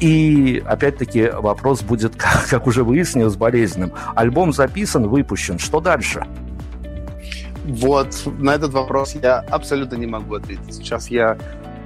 И, 0.00 0.62
опять-таки, 0.66 1.30
вопрос 1.30 1.82
будет, 1.82 2.16
как, 2.16 2.46
как 2.48 2.66
уже 2.66 2.84
выяснилось, 2.84 3.36
болезненным. 3.36 3.92
Альбом 4.14 4.52
записан, 4.52 5.08
выпущен. 5.08 5.58
Что 5.58 5.80
дальше? 5.80 6.26
Вот, 7.64 8.08
на 8.38 8.54
этот 8.54 8.72
вопрос 8.72 9.16
я 9.20 9.38
абсолютно 9.50 9.96
не 9.96 10.06
могу 10.06 10.36
ответить. 10.36 10.74
Сейчас 10.74 11.08
я 11.08 11.36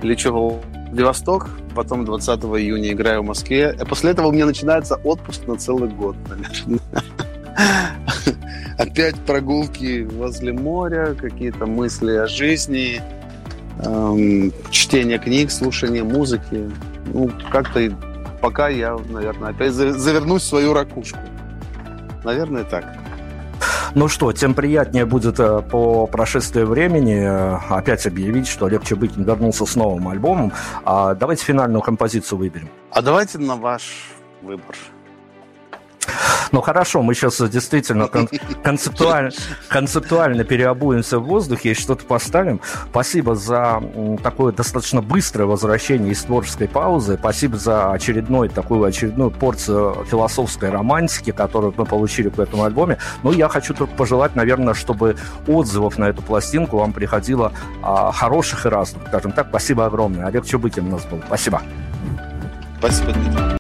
лечу 0.03 0.33
в 0.33 0.61
Владивосток, 0.91 1.49
потом 1.75 2.05
20 2.05 2.41
июня 2.41 2.93
играю 2.93 3.23
в 3.23 3.27
Москве. 3.27 3.77
И 3.81 3.85
после 3.85 4.11
этого 4.11 4.27
у 4.27 4.33
меня 4.33 4.45
начинается 4.45 4.97
отпуск 4.97 5.47
на 5.47 5.57
целый 5.57 5.89
год, 5.89 6.17
наверное. 6.29 6.81
Опять 8.79 9.15
прогулки 9.27 10.03
возле 10.03 10.53
моря, 10.53 11.15
какие-то 11.15 11.67
мысли 11.67 12.13
о 12.13 12.27
жизни, 12.27 13.01
эм, 13.85 14.53
чтение 14.71 15.19
книг, 15.19 15.51
слушание 15.51 16.03
музыки. 16.03 16.71
Ну, 17.13 17.31
как-то 17.51 17.81
пока 18.41 18.69
я, 18.69 18.97
наверное, 19.09 19.51
опять 19.51 19.73
завернусь 19.73 20.43
в 20.43 20.47
свою 20.47 20.73
ракушку. 20.73 21.19
Наверное, 22.25 22.65
так. 22.65 22.85
Ну 23.95 24.09
что, 24.09 24.33
тем 24.33 24.55
приятнее 24.55 25.05
будет 25.05 25.41
э, 25.41 25.63
по 25.63 26.07
прошествии 26.07 26.63
времени 26.63 27.21
э, 27.25 27.59
опять 27.71 28.07
объявить, 28.07 28.47
что 28.47 28.67
Олег 28.67 28.85
Чебыкин 28.85 29.25
вернулся 29.25 29.67
с 29.67 29.75
новым 29.75 30.09
альбомом. 30.09 30.53
А 30.85 31.15
давайте 31.15 31.45
финальную 31.45 31.83
композицию 31.83 32.39
выберем. 32.39 32.69
А 32.93 33.03
давайте 33.03 33.39
на 33.39 33.57
ваш 33.57 34.13
выбор. 34.43 34.77
Ну 36.53 36.61
хорошо, 36.61 37.03
мы 37.03 37.15
сейчас 37.15 37.41
действительно 37.49 38.09
кон- 38.09 38.29
концептуально, 38.63 39.31
концептуально 39.69 40.45
переобуемся 40.45 41.19
в 41.19 41.25
воздухе 41.25 41.71
и 41.73 41.75
что-то 41.75 42.05
поставим. 42.05 42.61
Спасибо 42.91 43.35
за 43.35 43.83
такое 44.23 44.53
достаточно 44.53 45.01
быстрое 45.01 45.47
возвращение 45.47 46.13
из 46.13 46.23
творческой 46.23 46.69
паузы. 46.69 47.17
Спасибо 47.19 47.57
за 47.57 47.93
очередной 47.93 48.49
такую 48.49 48.83
очередную 48.85 49.31
порцию 49.31 50.05
философской 50.11 50.71
романтики, 50.71 51.31
которую 51.31 51.73
мы 51.77 51.85
получили 51.85 52.29
в 52.29 52.41
этом 52.41 52.63
альбоме. 52.63 52.99
Ну, 53.23 53.33
я 53.33 53.49
хочу 53.49 53.75
только 53.75 53.95
пожелать, 53.95 54.35
наверное, 54.35 54.75
чтобы 54.75 55.17
отзывов 55.47 55.99
на 55.99 56.09
эту 56.09 56.23
пластинку 56.23 56.79
вам 56.79 56.93
приходило 56.93 57.53
а, 57.83 58.11
хороших 58.13 58.67
и 58.67 58.69
разных. 58.69 59.07
Скажем 59.09 59.33
так, 59.33 59.49
спасибо 59.51 59.87
огромное. 59.87 60.27
Олег 60.27 60.45
Чубыкин 60.45 60.87
у 60.89 60.91
нас 60.91 61.05
был. 61.05 61.23
Спасибо. 61.27 61.63
Спасибо, 62.79 63.13
Дмитрий. 63.13 63.60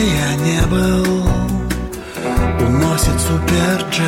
я 0.00 0.34
не 0.36 0.60
был. 0.66 1.26
Уносит 2.60 3.18
суперджет 3.20 4.04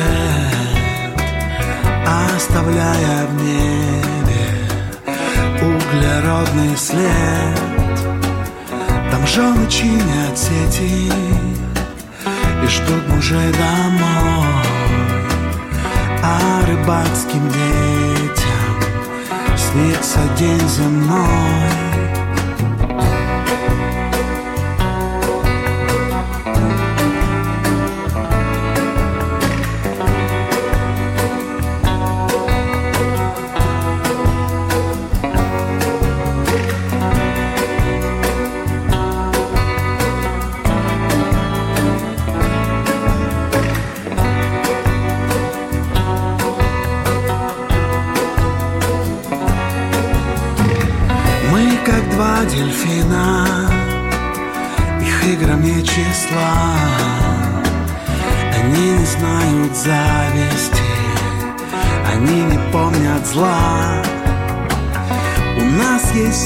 Оставляя 2.35 3.25
в 3.27 3.33
небе 3.41 4.45
Углеродный 5.61 6.77
след. 6.77 7.59
Там 9.11 9.27
жены 9.27 9.67
чинят 9.69 10.37
сети 10.37 11.11
И 12.63 12.67
ждут 12.67 13.07
мужей 13.09 13.51
домой. 13.53 14.47
А 16.23 16.65
рыбацким 16.67 17.47
детям 17.49 18.75
Снится 19.57 20.19
день 20.37 20.69
земной. 20.69 21.92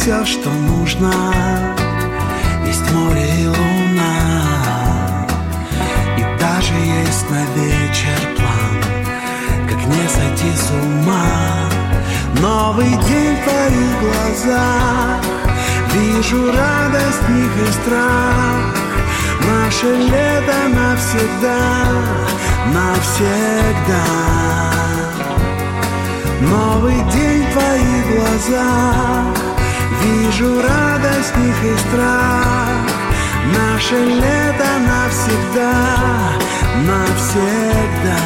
все, 0.07 0.23
что 0.25 0.49
нужно. 0.49 1.11
Есть 2.65 2.89
море 2.91 3.27
и 3.41 3.47
луна. 3.47 5.27
И 6.17 6.21
даже 6.39 6.73
есть 6.75 7.29
на 7.29 7.43
вечер 7.55 8.19
план 8.37 8.75
Как 9.67 9.85
не 9.85 10.07
сойти 10.07 10.55
с 10.55 10.71
ума. 10.71 11.25
Новый 12.39 12.89
день 12.89 13.35
в 13.35 13.43
твоих 13.43 13.99
глазах. 13.99 15.21
Вижу 15.91 16.53
радость, 16.53 17.27
них 17.27 17.67
и 17.67 17.71
страх. 17.73 18.75
Наше 19.45 19.87
лето 19.93 20.59
навсегда, 20.73 21.59
навсегда. 22.73 24.05
Новый 26.39 26.95
день 27.11 27.43
в 27.45 27.51
твоих 27.51 28.03
глазах. 28.15 29.36
Вижу 30.07 30.61
радость 30.61 31.35
них 31.35 31.63
и 31.65 31.77
страх. 31.77 32.87
Наше 33.53 33.95
лето 34.05 34.69
навсегда, 34.87 35.73
навсегда. 36.85 38.17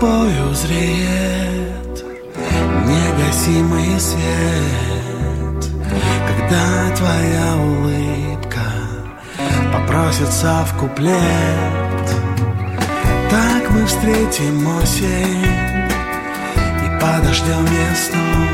Слепою 0.00 0.54
зреет 0.54 2.04
негасимый 2.86 4.00
свет, 4.00 5.70
когда 6.26 6.96
твоя 6.96 7.56
улыбка 7.56 8.60
попросится 9.72 10.64
в 10.64 10.78
куплет. 10.78 11.20
Так 13.30 13.70
мы 13.70 13.86
встретим 13.86 14.66
осень 14.78 15.46
и 16.84 17.00
подождем 17.00 17.64
весну, 17.66 18.46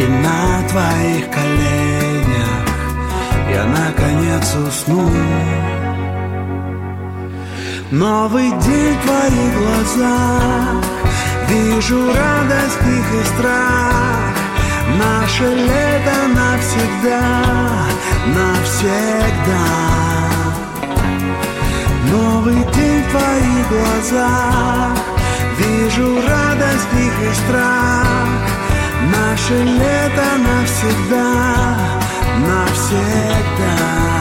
и 0.00 0.06
на 0.06 0.68
твоих 0.68 1.30
коленях 1.30 2.66
я 3.50 3.64
наконец 3.66 4.54
усну. 4.56 5.79
Новый 7.90 8.50
день 8.50 8.96
в 8.96 9.04
твоих 9.04 9.58
глазах. 9.58 10.84
Вижу 11.48 12.06
радость 12.06 12.82
их 12.86 13.20
и 13.20 13.24
страх. 13.34 14.30
Наше 14.96 15.54
лето 15.54 16.16
навсегда 16.36 17.20
Навсегда. 18.28 19.66
Новый 22.12 22.62
день 22.72 23.02
в 23.02 23.10
твоих 23.10 23.68
глазах. 23.70 24.96
Вижу 25.58 26.22
радость 26.28 26.94
их 26.94 27.28
и 27.28 27.34
страх. 27.44 28.06
Наше 29.10 29.64
лето 29.64 30.26
навсегда 30.46 31.26
Навсегда 32.38 34.19